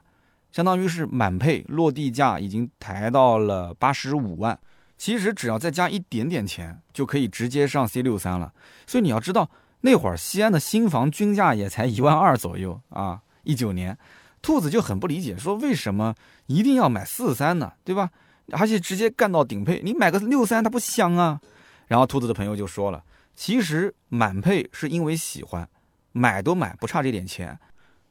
[0.52, 4.58] 相当于是满配，落地价已经抬到了八十五万。
[4.98, 8.52] 其实只要再加一点点钱，就可以直接上 C 六三了。
[8.88, 9.48] 所以你要知道，
[9.82, 13.22] 那会儿西安的新房均价也才一万二左右啊。
[13.44, 13.96] 一九年，
[14.42, 16.16] 兔子就很不理解，说为什么
[16.48, 17.74] 一定要买四三呢？
[17.84, 18.10] 对吧？
[18.52, 21.40] 而且直接干到顶配，你买个六三它不香啊？
[21.86, 23.04] 然后兔子的朋友就说了。
[23.38, 25.70] 其实满配是因为喜欢，
[26.12, 27.58] 买都买不差这点钱。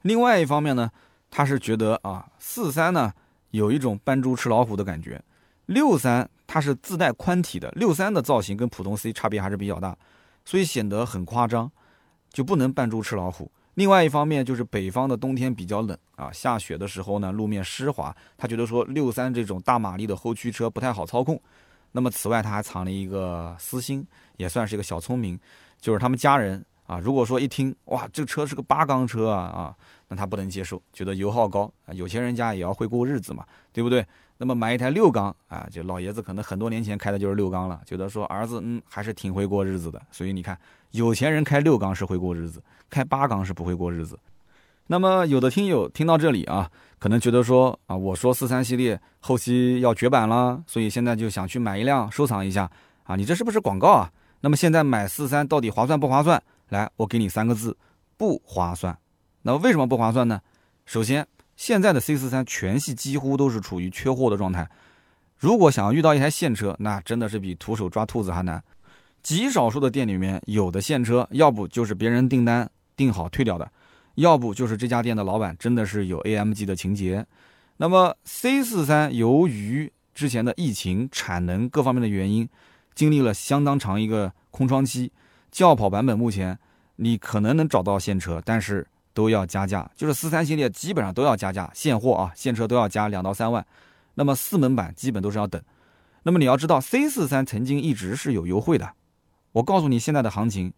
[0.03, 0.89] 另外一方面呢，
[1.29, 3.11] 他是觉得啊，四三呢
[3.51, 5.21] 有一种扮猪吃老虎的感觉，
[5.65, 9.97] 六三它是自带宽体的，六三的造型跟普通 C 差别还是比较大，
[10.45, 11.69] 所以显得很夸张，
[12.31, 13.51] 就不能扮猪吃老虎。
[13.73, 21.39] 另外一方面就是北方的冬天比较冷啊，下雪的时候呢路面湿滑，他觉得说六三这种大马力的后驱车不太好操控。
[21.97, 24.05] 那么此外他还藏了一个私心。
[24.37, 25.35] 也算是一个小聪明，
[25.81, 26.99] 就是他们家人啊。
[26.99, 29.75] 如果说一听哇，这车是个八缸车啊啊，
[30.09, 31.89] 那他不能接受，觉得油耗高啊。
[31.91, 33.43] 有钱人家也要会过日子嘛，
[33.73, 34.05] 对不对？
[34.37, 39.99] 那么买一台六缸啊，就老爷子可能很多年前开的就是六缸了，觉得说儿子嗯还是挺会过日子的。
[40.11, 40.55] 所以你看，
[40.91, 44.19] 有钱人开六缸是会过日子，开八缸是不会过日子。
[44.85, 46.69] 那么有的听友听到这里啊，
[46.99, 52.69] 可能觉得说啊，我说四三系列后期要绝版了，所以现在就想去买一辆收藏一下
[53.03, 54.11] 啊，你这是不是广告啊？
[54.41, 56.41] 那么现在买四三到底划算不划算？
[56.69, 57.77] 来，我给你三个字，
[58.17, 58.97] 不划算。
[59.43, 60.41] 那为什么不划算呢？
[60.85, 64.69] 首先，现在的 C 四三全系几乎都是处于缺货的状态，
[65.37, 68.63] 如果想要遇到一台现车，那真的是比徒手抓兔子还难。
[69.21, 73.71] 极少数的店里面有的现车，要不就是别人订单订好退掉的。
[74.17, 77.23] 要不就是这家店的老板真的是有 AMG 的情节，
[77.77, 82.49] 那么 C 四三由于之前的疫情、产能各方面的原因，
[82.95, 85.11] 经历了相当长一个空窗期，
[85.51, 86.57] 轿跑版本目前
[86.95, 93.63] 你可能能找到现车，但是都要加价，就是四三系列基本上都要加价，现货啊现车都要加两到三万，
[94.15, 95.61] 那么四门版基本都是要等。
[96.23, 98.93] 那么你要知道 C 四三曾经一直是有优惠的，
[99.51, 100.73] 我告诉你现在的行情，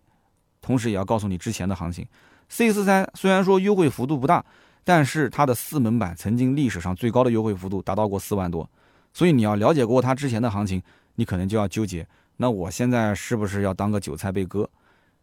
[0.59, 2.05] 同时也要告诉你之前的行情。
[2.50, 4.43] C 四三虽然说优惠幅度不大，
[4.84, 8.68] 但是它的四门版曾经历史上最高的优惠幅度达到过四万多，
[9.14, 10.82] 所以你要了解过它之前的行情，
[11.16, 12.06] 你可能就要纠结，
[12.38, 14.68] 那我现在是不是要当个韭菜被割？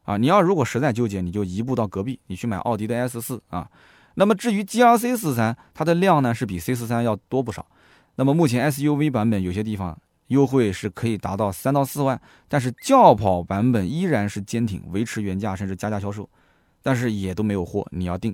[0.05, 3.69] 啊，你要如果实在纠结，你就移步到隔壁，你去买奥迪的 S 四啊。
[4.15, 7.67] 那么至于 GRC 四三，它的量呢是比 C 四三要多不少。
[8.15, 9.99] 那么目前 SUV 版本有些地方
[10.29, 12.19] 优惠是可以达到三到四万，
[12.49, 16.29] 但是轿跑版本依然是坚挺，维持原价甚至加价销售。
[16.87, 18.33] 但是也都没有货，你要定。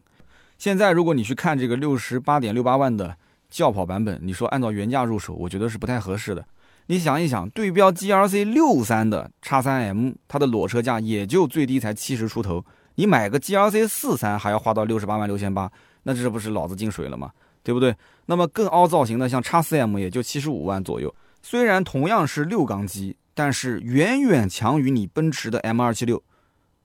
[0.59, 3.17] 现在如果你去看这个六十八点六八万的
[3.49, 6.45] 轿跑版本，你说按照原价入手，我觉得是不太合适的。
[6.89, 12.63] 你想一想，对标 G R C 六三的叉三 M，它的裸车价也就最低才七十出头，
[12.97, 15.73] 你买个 G R C 四三还要花到六十八万六千八，
[16.03, 17.31] 那这不是脑子进水了吗？
[17.63, 17.97] 对不对？
[18.27, 26.23] 那么更凹造型的像叉四 M 也就七十五万左右，虽然同样是六缸机，但是远远强于你奔驰的 M 二七六。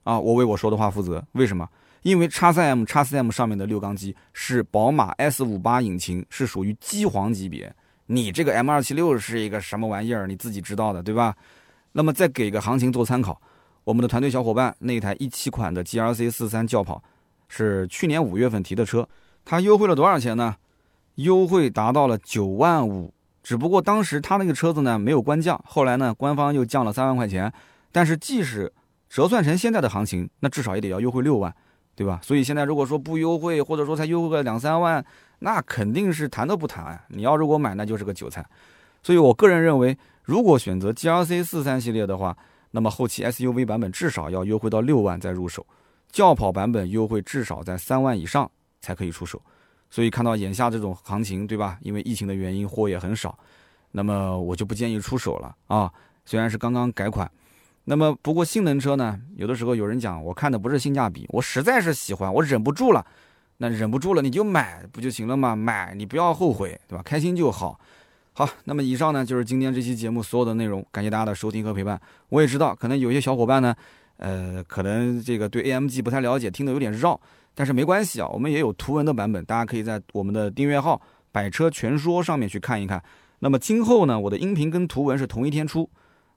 [0.08, 1.22] 啊，我为我说的话负责。
[1.32, 1.68] 为什么？
[2.00, 7.70] 因为叉三 M、叉四 M 上面的六缸机是宝马 S 五八引擎，是属于机皇级别。
[8.06, 10.26] 你这个 M 二七六是一个什么玩意儿？
[10.26, 11.36] 你自己知道的，对吧？
[11.92, 13.38] 那么再给个行情做参考，
[13.84, 17.02] 我们的团队小伙伴那台一七款的 GRC 四三轿跑
[17.48, 19.06] 是去年五月份提的车，
[19.44, 20.56] 它优惠了多少钱呢？
[21.16, 23.12] 优惠达到了九万五。
[23.42, 27.52] 只不过当时它那个车子呢没有官降，后来呢官方又降了三万块钱。
[27.92, 28.72] 但是即使
[29.08, 31.54] 折算成现在的行情，那至少也得要优惠六万，
[31.94, 32.20] 对吧？
[32.22, 35.04] 所以现在如果说不优惠，或者说才优惠个两三万，
[35.38, 37.00] 那肯定是谈都不谈。
[37.08, 38.44] 你要如果买，那就是个韭菜。
[39.02, 42.36] 所以我个人认为，如果选择 GLC 四三系列的话，
[42.72, 45.66] 那么后期 SUV 版本至少要优惠到六万再入手，
[46.12, 48.50] 轿跑版本优惠至少在三万以上
[48.80, 49.40] 才可以出手。
[49.88, 51.78] 所以看到眼下这种行情，对吧？
[51.80, 53.38] 因为疫情的原因，货也很少，
[53.92, 55.90] 那么我就不建议出手了啊。
[56.26, 57.30] 虽然是刚刚改款。
[57.90, 63.02] 那么，不过性能车呢，有的时候有人讲，我看的不是性价比，我实在是喜欢，我忍不住了，
[63.56, 65.56] 那忍不住了，你就买不就行了吗？
[65.56, 67.02] 买你不要后悔，对吧？
[67.02, 67.80] 开心就好。
[68.34, 71.98] 好，那么以上呢就是今天这期节目所有的内容，感谢大家的收听和陪伴。
[72.28, 73.74] 我也知道，可能有些小伙伴呢，
[74.18, 77.18] 呃，可能这个对 AMG 不太了解，听得有点绕，
[77.54, 81.00] 但是没关系啊，我们也有图文的版本，大家可以在我们的订阅号
[81.32, 83.02] “百车全说”上面去看一看。
[83.38, 85.88] 那么今后呢，我的音频跟图文是同一天出。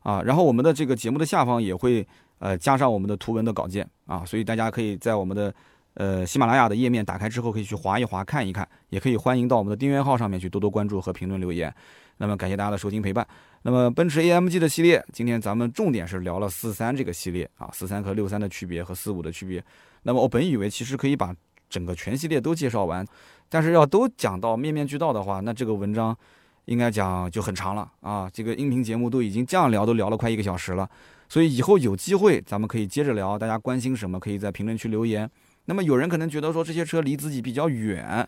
[0.02, 2.06] 啊，然后我们的这个节目的下方也会
[2.40, 5.54] 呃加上我们的图文的稿件啊，所以大家可以在我们的
[5.94, 11.74] 呃喜马拉雅的页面打开之后，可以去划一划看一看，也可以欢迎到我们的订阅号上面去多多关注和评论留言。
[12.18, 13.28] 那么感谢大家的收听陪伴。
[13.62, 19.64] 那么奔驰 AMG 的系列，今天咱们重点是聊了四三这个系列啊，四三和六三的区别和四五的区别。
[20.04, 21.36] 那么我本以为其实可以把
[21.70, 23.06] 整个全系列都介绍完，
[23.50, 26.18] 但是要都讲到面面俱到的话，那这个文章。
[26.66, 30.90] 应该讲就很长了啊，这个音频节目都已经这样聊，都聊了快一个小时了，
[31.28, 35.30] 所以以后有机会咱们可以接着聊，大家关心什么可以在评论区留言。
[35.66, 38.28] 那么有人可能觉得说这些车离自己比较远，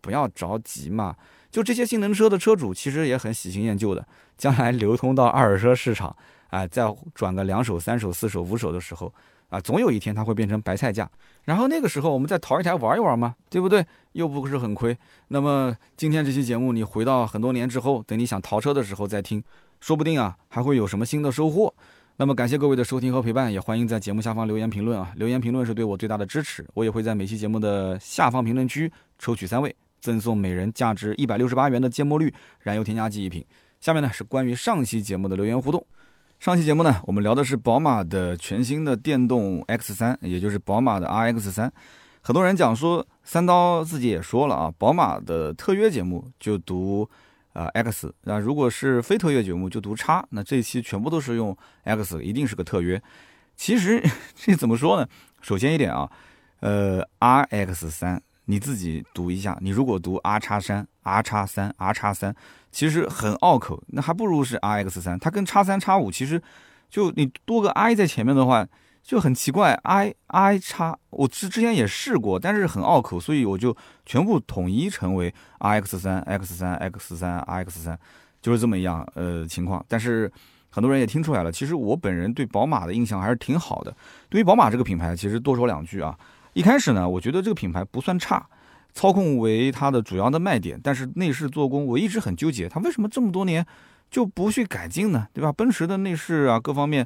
[0.00, 1.16] 不要着急嘛，
[1.50, 4.06] 就这些性能车的车主其实也很喜新厌旧的，
[4.38, 6.14] 将来流通到二手车市场，
[6.48, 6.82] 哎，再
[7.14, 9.12] 转个两手、三手、四手、五手的时候。
[9.48, 11.08] 啊，总有一天它会变成白菜价，
[11.44, 13.84] 然后那个时候我们再淘一台玩一玩嘛，对不对？
[14.12, 14.96] 又不是很亏。
[15.28, 19.42] 那么今天这期节目，你回到很多年之后，等你想淘车的时候再听，
[19.80, 21.72] 说不定啊还会有什么新的收获。
[22.16, 26.64] 那么感谢各位的收听和陪伴，也欢迎在节目下方留言评论啊，留言评论是对我最大的支持。
[26.74, 33.44] 我也会在每期节目的下方评论区抽取三位，赠送每人价值一百六十八元的芥末绿燃油添加剂一瓶。
[33.80, 35.84] 下面呢是关于上期节目的留言互动。
[36.44, 41.72] 上期节目呢，我们聊的是宝马的全新的电动 X 三，也就是宝马的 RX 三。
[42.20, 47.08] 很多人讲说，三刀自己也说了啊，宝马的特约节目就读
[47.54, 50.22] 啊 X，那如果是非特约节目就读叉。
[50.32, 53.02] 那这一期全部都是用 X，一定是个特约。
[53.56, 54.04] 其实
[54.36, 55.08] 这怎么说呢？
[55.40, 56.10] 首先一点啊，
[56.60, 62.34] 呃，RX 三你自己读一下，你如果读 R 叉三、R 叉三、R 叉三。
[62.74, 66.42] 其实很拗口，那还不如是 R X 三，它跟叉三叉五其实
[66.90, 68.66] 就你多个 I 在前面的话
[69.00, 77.96] 就很奇怪，I I 叉我之之前也试过，但是很拗口，所以我就全部统一成为 R X 三 X 三 X 三 R X 三，
[78.42, 79.86] 就是这么一样呃情况。
[79.88, 80.28] 但是
[80.68, 83.96] 很多人也听出来了，其实我本人对宝马的印象还是挺好的。
[84.28, 86.18] 对于宝马这个品牌，其实多说两句啊，
[86.54, 88.48] 一开始呢，我觉得这个品牌不算差。
[88.92, 93.66] 操控为它的主要的卖点，但是内饰做工我一直很纠结，它为什么这么多年
[94.08, 95.26] 就不去改进呢？
[95.32, 95.52] 对吧？
[95.52, 97.04] 奔驰的内饰啊，各方面，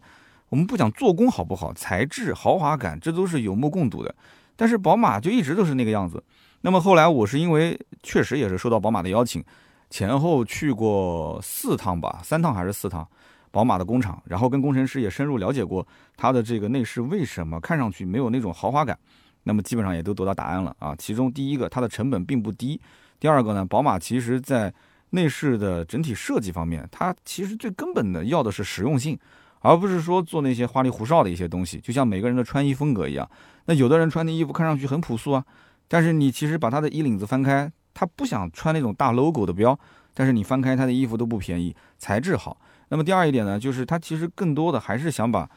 [0.51, 4.15] 我们不讲做工好不好，材质、豪华感，这都是有目共睹的。
[4.55, 6.23] 但是宝马就一直都是那个样子。
[6.61, 9.43] 那么后来我是因为确实也是受到宝马的邀请，
[9.89, 13.09] 前后去过四趟吧，三趟还是四趟，
[13.51, 15.87] 宝马的工厂，然后跟工程师也深入了解过
[16.19, 18.99] 它的这个内饰为什么看上去没有那种豪华感。
[19.45, 20.95] 那么基本上也都得到答案了啊。
[20.97, 22.79] 其中第一个，它的成本并不低；
[23.19, 24.73] 第二个呢，宝马其实在
[25.11, 29.19] 内饰的整体设计方面，它其实最根本的要的是实用性，
[29.61, 31.79] 而不是说做那些花里胡哨的一些东西。
[31.79, 33.29] 就像每个人的穿衣风格一样，
[33.65, 35.45] 那有的人穿的衣服看上去很朴素啊，
[35.89, 39.79] 但是你其实把他的衣领子翻开，他不想穿那种大 logo 的标，
[40.13, 42.61] 但是你翻开他的衣服都不便宜，材质好。
[42.91, 45.49] 那么第二一点呢，就是他其实更多的还是想把。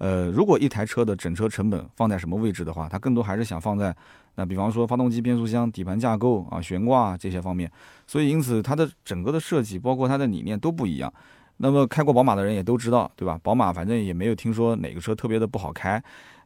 [0.00, 3.94] 呃，如果一台车的整车成本放在什么位置的话，它更多还是想放在
[4.36, 7.70] 那，比方说发动机、变速箱、底盘架构啊、悬挂这些方面。
[8.06, 11.12] 所以，因此它的整个的设计，包括它的理念都不一样。
[11.58, 13.38] 那么，开过宝马的人也都知道，对吧？
[13.42, 16.02] 宝马反正也没有听说哪个车特别的不好开。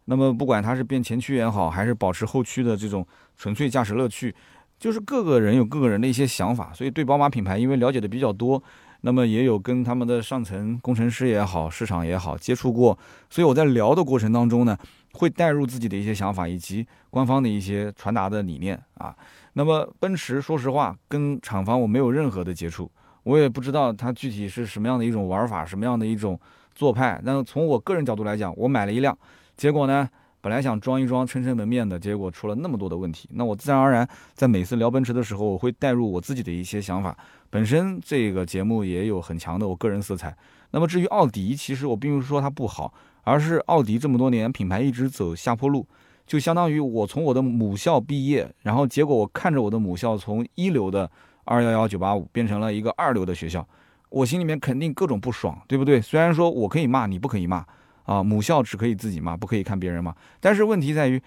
[0.07, 4.35] 那么，不管它是变前驱也好，还是保持后驱的这种纯粹驾驶乐趣，
[4.81, 6.73] 就是各个人有各个人的一些想法。
[6.75, 8.61] 所以，对宝马品牌，因为了解的比较多。
[9.07, 12.99] 那么也有跟他们的上层工程师也好，市场也好接触过，
[13.29, 14.75] 所以我在聊的过程当中呢，
[15.13, 19.15] 会带入自己的一些想法以及官方的一些传达的理念啊。
[19.53, 22.91] 那么奔驰，说实话，跟厂方我没有任何的接触，
[23.25, 26.41] 我也不知道它具体是什么样的一种玩法，什么样的一种
[26.75, 27.21] 做派。
[27.25, 29.17] 那从我个人角度来讲，我买了一辆，
[29.55, 30.09] 结果呢？
[30.41, 33.27] 本来想装一装，撑撑门面的，结果出了那么多的问题。
[33.33, 37.17] 那我自然而然在每次聊奔驰的时候，我会带入我自己的一些想法。
[37.55, 40.37] 本身这个节目也有很强的我个人色彩。
[40.73, 42.93] 那么至于奥迪，其实我并不是说它不好，
[43.23, 45.87] 而是奥迪这么多年品牌一直走下坡路，
[46.27, 51.09] 就相当于我从我的母校毕业，然后结果我看着我的母校从一流的
[51.45, 53.65] 二幺幺九八五变成了一个二流的学校，
[54.09, 56.01] 我心里面肯定各种不爽，对不对？
[56.01, 57.65] 虽然说我可以骂你，不可以骂。
[58.03, 60.13] 啊，母校只可以自己骂，不可以看别人骂。
[60.41, 61.23] 但是问题在于，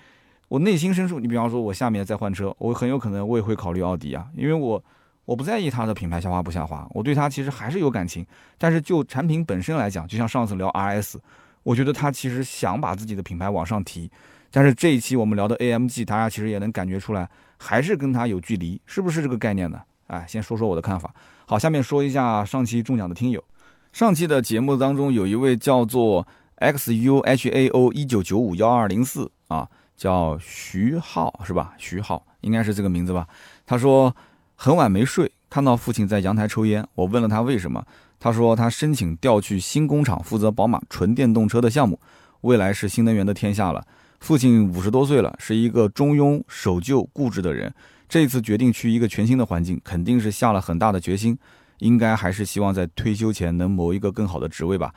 [0.50, 4.84] 我内心深处，你比方说，我下面再换车，我很有可能我也会考虑奥迪啊，因为我
[5.28, 8.26] 我不在意它的品牌下滑不下滑，我对它其实还是有感情。
[8.58, 11.18] 但是就产品本身来讲，就像上次聊 RS，
[11.64, 14.10] 我觉得它其实想把自己的品牌往上提，
[14.50, 19.82] 但是这一期我们聊的 AMG，大家其实也能感觉出来，还是跟它有距离，是不是这个概念呢？
[20.08, 21.14] 哎，先说说我的看法。
[21.46, 23.44] 好，下面说一下上期中奖的听友。
[23.92, 26.26] 上期的节目当中，有一位叫做。
[26.60, 31.76] X U H A O 一九九五幺二零四啊，叫徐浩是吧？
[31.78, 33.28] 徐浩应该是这个名字吧？
[33.64, 34.12] 他说
[34.60, 37.86] 很晚没睡，看到父亲在阳台抽烟，我问了他为什么，
[38.20, 42.00] 他说他申请调去新工厂负责宝马纯电动车的项目，
[42.42, 43.86] 未来是新能源的天下了。
[44.20, 47.72] 父亲五十多岁了，是一个中庸、守旧、固执的人，
[48.10, 51.38] 这次决定去一个全新的环境，肯定是下了很大的决心，
[51.78, 54.92] 应该还是希望在退休前能谋一个更好的职位吧。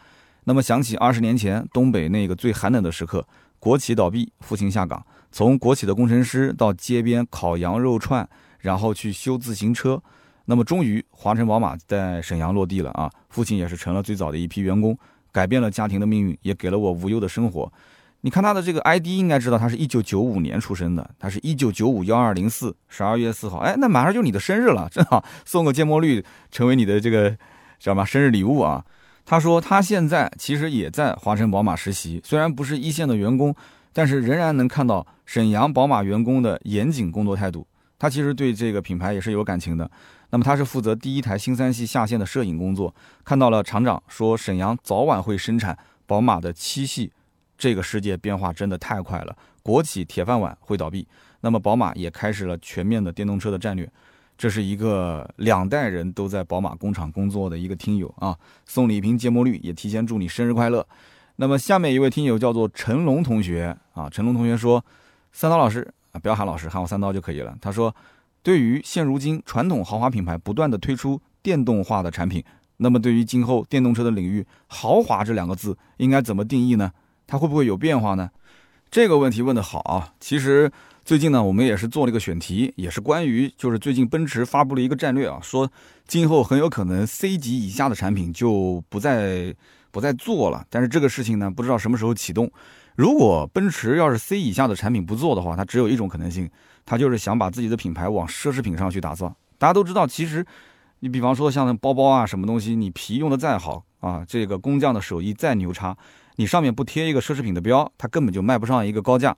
[0.45, 8.27] 那么想起二十年前东北那个最寒冷的时刻，国企倒闭，父亲下岗，从国企的工程师到街边烤羊肉串，
[8.61, 10.01] 然后去修自行车，
[10.45, 13.11] 那么终于华晨宝马在沈阳落地了啊！
[13.29, 14.99] 父亲也是成了最早的一批员工，
[15.33, 17.73] 改变了家庭的命运，也给了我无忧的生活。
[18.23, 27.31] 你看他的这个 ID，应该知道他是一九九五年出生的，他是一九九五幺二零四十二月四号，哎，那马上就你的生日了，正好送个芥末绿，成为你的这个
[27.79, 28.85] 叫什么生日礼物啊！
[29.25, 33.55] 他说，他现在其实也在华晨宝马实习，虽然不是一线的员工，
[33.93, 37.67] 但是仍然能看到沈阳宝马员工的严谨工作态度。
[38.01, 39.89] 他其实对这个品牌也是有感情的。
[40.31, 42.93] 那么他是负责第一台新三系下线的摄影工作，
[43.25, 45.77] 看到了厂长说沈阳早晚会生产
[46.07, 47.13] 宝马的七系，
[47.59, 51.07] 这个世界变化真的太快了，国企铁饭碗会倒闭，
[51.43, 53.89] 那么宝马也开始了全面的电动车的战略。
[54.39, 58.35] 这是一个两代人都在宝马工厂工作的一个听友啊，
[58.65, 60.87] 送你一瓶芥末绿，也提前祝你生日快乐。
[61.37, 64.83] 那么下面一位听友叫做陈龙同学啊，陈龙同学说，
[65.33, 67.57] 三刀老师啊，不要喊老师，喊我三刀就可以了。
[67.61, 67.95] 他说，
[68.43, 72.45] 对于现如今传统豪华品牌不断的推出电动化的产品，
[72.77, 76.93] 那么对于今后电动车的领域，豪华这两个字应该怎么定义呢？
[77.27, 78.31] 它会不会有变化呢？
[78.91, 80.71] 这个问题问得好啊，其实。
[81.03, 85.69] 最近呢，我们也是做了一个选题，也是关于就是最近奔驰发布了一个战略啊，说
[86.07, 89.53] 今后很有可能 C 级以下的产品就不再
[89.91, 90.65] 不再做了。
[90.69, 92.49] 但是这个事情呢，不知道什么时候启动。
[92.97, 96.51] 如果奔驰要是 C 以下的产品不做的话，它只有一种可能性，
[96.85, 99.35] 它就是想把自己的品牌往奢侈品上去打造。
[99.59, 100.45] 大家都知道，其实
[101.01, 105.97] 你比方说像包包啊什么东西，你皮用的再好啊，这个工匠的手艺再牛叉，
[106.37, 109.37] 你上面不贴一个奢侈品的标，它根本就卖不上一个高价。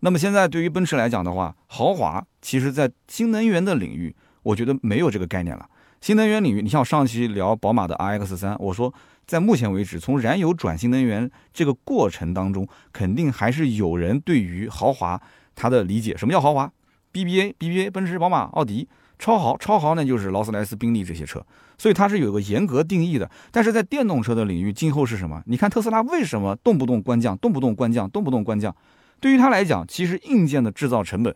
[0.00, 5.68] 那么现在对于奔驰来讲的话，豪华其实，在新能源的领域，我觉得没有这个概念了。
[6.00, 8.92] 新能源领域，你像上期聊宝马的 RX 三，我说
[9.26, 15.20] 在目前为止，从燃油转新能源这个过程当中，肯定还是有人对于豪华
[15.54, 16.16] 它的理解。
[16.16, 16.70] 什么叫豪华
[17.12, 21.44] ？BBA、BBA，奔驰、宝马、奥迪，超豪、超豪那就是劳斯莱斯、宾利这些车，
[21.78, 23.30] 所以它是有个严格定义的。
[23.50, 25.42] 但是在电动车的领域，今后是什么？
[25.46, 28.74] 你看特斯拉为什么动不动关降，动不动关降，动不动关降？
[29.20, 31.34] 对于他来讲，其实硬件的制造成本，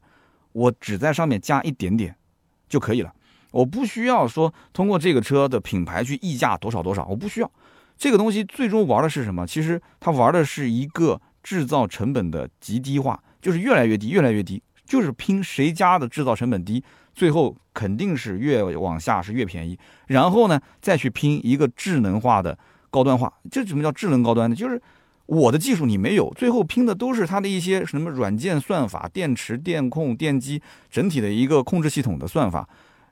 [0.53, 2.17] 我只在上面加一点点
[2.69, 3.15] 就可以了。
[3.53, 7.51] 我不需要说通过这个车的品牌去溢价多少多少，我不需要。
[7.99, 9.47] 这个东西最终玩的是什么？
[9.47, 16.83] 其实它玩的是一个制造成本的极低化，就是越来越低，越来越低，就是拼谁家的制造成本低，
[17.15, 19.77] 最后肯定是越往下是越便宜。
[20.07, 22.57] 然后呢，再去拼一个智能化的
[22.89, 23.33] 高端化。
[23.51, 24.57] 这什么叫智能高端呢？
[24.57, 24.81] 就是。
[25.29, 32.67] 我的技术你没有，最后拼的都是它的一些什么软件算法、电池、电控、电机整体的一个控制系统的算法，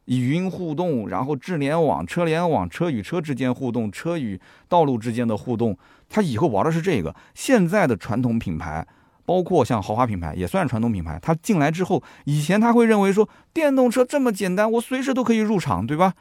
[0.07, 5.77] 语音互动，然后智联网、车联网、车与车之间互动、车与道路之间的互动，
[6.09, 7.15] 它以后玩的是这个。
[7.35, 8.87] 现在的传统品牌，
[9.25, 16.15] 包括像豪华品牌，也算是传统品牌，它进来之后，以前他会认为说电动车这么简单，我随时都可以入场，对吧？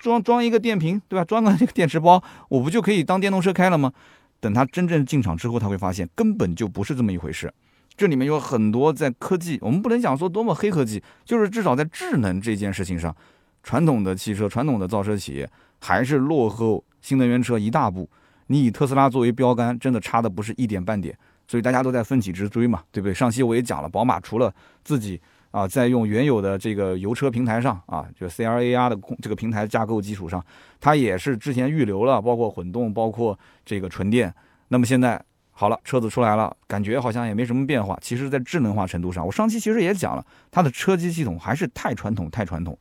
[0.00, 1.24] 装装一个电瓶，对吧？
[1.24, 3.92] 装个这个电池包，我不就可以当电动车开了吗？
[4.40, 7.52] 等他真正进场之后，他会发现根本就不是这么一回事。
[7.98, 13.14] 这里面有很多在科技，我们不能讲说多么黑科技，就是至少在智能这件事情上，
[13.62, 18.08] 传统的汽车、传统的造车企业还是落后新能源车一大步。
[18.46, 21.14] 你以特斯拉作为标杆，真的差的不是一点半点。
[21.46, 23.12] 所以大家都在奋起直追嘛，对不对？
[23.12, 25.20] 上期我也讲了，宝马除了自己。
[25.50, 30.44] 啊，在用原有的这个油车平台上啊，就 C R A R 的这个平台架构基础上，
[30.78, 34.32] 它也是之前预留了，包括混动，包括这个纯电。
[34.68, 35.18] 那么现在
[35.60, 37.98] 好了，车子出来了，感觉好像也没什么变化。
[38.00, 42.78] 其实，在智能化程度上，我上期其实也讲了，它的车机系统还是太传统，太传统，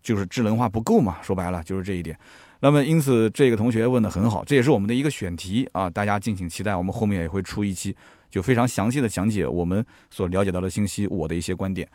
[0.00, 1.16] 就是智能化不够嘛。
[1.22, 2.16] 说白了就是这一点。
[2.60, 6.76] 那么因此，这个同学问的很好，这也是我们的一个选题啊，大家敬请期待。
[6.76, 7.96] 我们后面也会出一期。
[8.30, 11.88] 就非常详细的讲解我们所了解到的信息，我的一些观点。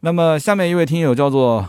[0.00, 1.68] 那么下面一位听友叫做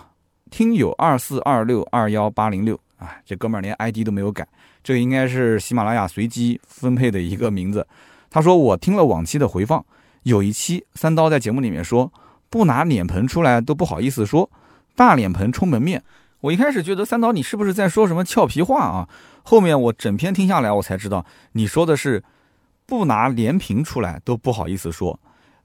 [0.49, 4.47] 听友二四二六二幺八零六啊，这哥们儿连 ID 都没有改，
[4.81, 7.85] 这个应该是喜马拉雅随机分配的一个名字。
[8.35, 9.85] 他说我听了往期的回放，
[10.23, 12.11] 有一期三刀在节目里面说
[12.49, 14.51] 不拿脸盆出来都不好意思说，
[14.93, 16.03] 大脸盆充门面。
[16.41, 19.07] 我一开始觉得三刀你是不是在说什么俏皮话啊？
[19.43, 22.25] 后面我整篇听下来，我才知道你说的是。
[22.87, 25.19] 不拿连屏出来都不好意思说，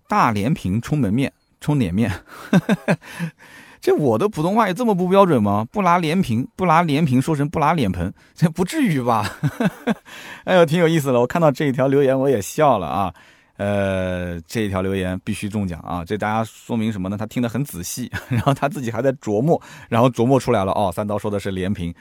[0.09, 2.11] 大连屏充门面充脸面，
[3.81, 5.67] 这我的普通话也这么不标准吗？
[5.73, 9.39] 不拿连屏，不拿连屏说成不拿脸盆，这不至于吧？
[10.45, 11.19] 哎呦，挺有意思的。
[11.21, 13.13] 我看到这一条留言我也笑了啊。
[13.57, 16.03] 呃，这一条留言必须中奖啊！
[16.03, 17.17] 这大家说明什么呢？
[17.19, 19.61] 他听得很仔细， 然后他自己还在琢磨，
[19.91, 20.91] 然后琢磨出来了哦。
[20.91, 21.95] 三刀说的是连屏。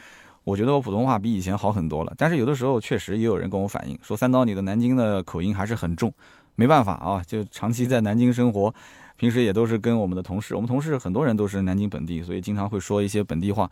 [0.45, 6.13] 我觉得我普通话比以前好很多了，但是有的时候确实也有人跟我反映说，三刀你的南京的口音还是很重，
[6.55, 8.73] 没办法啊，就长期在南京生活，
[9.19, 13.69] 平时也都是跟我们的同事，我们同事很多人都是南京本地，所以经常会说一些本地话，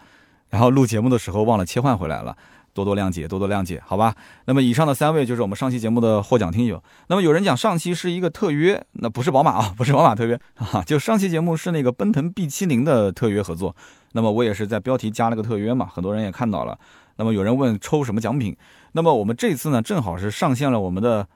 [0.49, 2.35] 然后录节目的时候忘了切换回来了。
[2.73, 4.13] 多多谅解，多多谅解，好吧。
[4.45, 6.83] 那么以上的三位就是我们上期节目的获奖听友。
[7.07, 13.75] 那么有人讲上期是一个特约，那不是宝马啊，不是宝马特约啊，就上期节目是那个奔腾 B70 的特约合作。
[14.11, 16.77] 那么我也是在标题加了个特约嘛，很多人也看到了。
[17.15, 18.55] 那么有人问抽什么奖品，
[18.91, 21.27] 那么我们这次呢正好是上线了我们的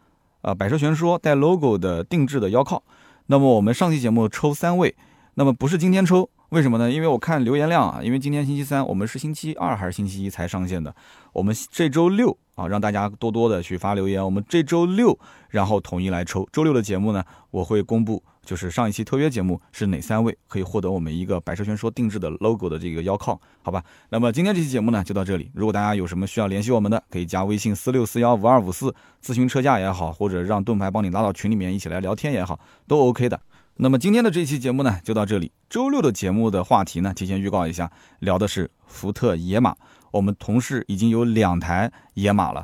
[0.41, 2.83] 呃百车全说带 logo 的定制的腰靠。
[3.31, 4.93] 那么我们上期节目抽三位，
[5.35, 6.29] 那么不是今天抽。
[6.49, 6.91] 为什么呢？
[6.91, 10.93] 因为我看留言量啊，因为今天星期三，我们是星期二还是星期一才上线的？
[11.31, 14.21] 我们这周六啊，让大家多多的去发留言。
[14.21, 15.17] 我们这周六，
[15.47, 16.45] 然后统一来抽。
[16.51, 23.83] 周六的节目呢，我会公布就是上一期特约节目是哪三位可以获得我们一个百车全说定制的 logo 的这个腰靠，好吧？
[24.09, 25.51] 那么今天这期节目呢就到这里。
[25.53, 33.39] 如果大家有什么需要联系我们的，可以加微信四六四幺五二五四咨询车价也好，或者让盾牌帮你拉到群里面一起来聊天也好，都 OK 的。
[33.75, 35.51] 那么今天的这期节目呢就到这里。
[35.69, 39.75] 周六的节目的话题呢，提前预告一下，聊的是福特野马。
[40.11, 42.63] 我们同事已经有两台野马了，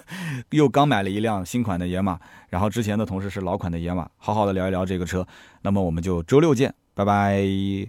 [0.50, 2.18] 又刚买了一辆新款的野马，
[2.48, 5.26] 然后之前的同事是老款的野马，好好的聊一聊这个车。
[5.62, 7.88] 那么我们就周六见，拜拜。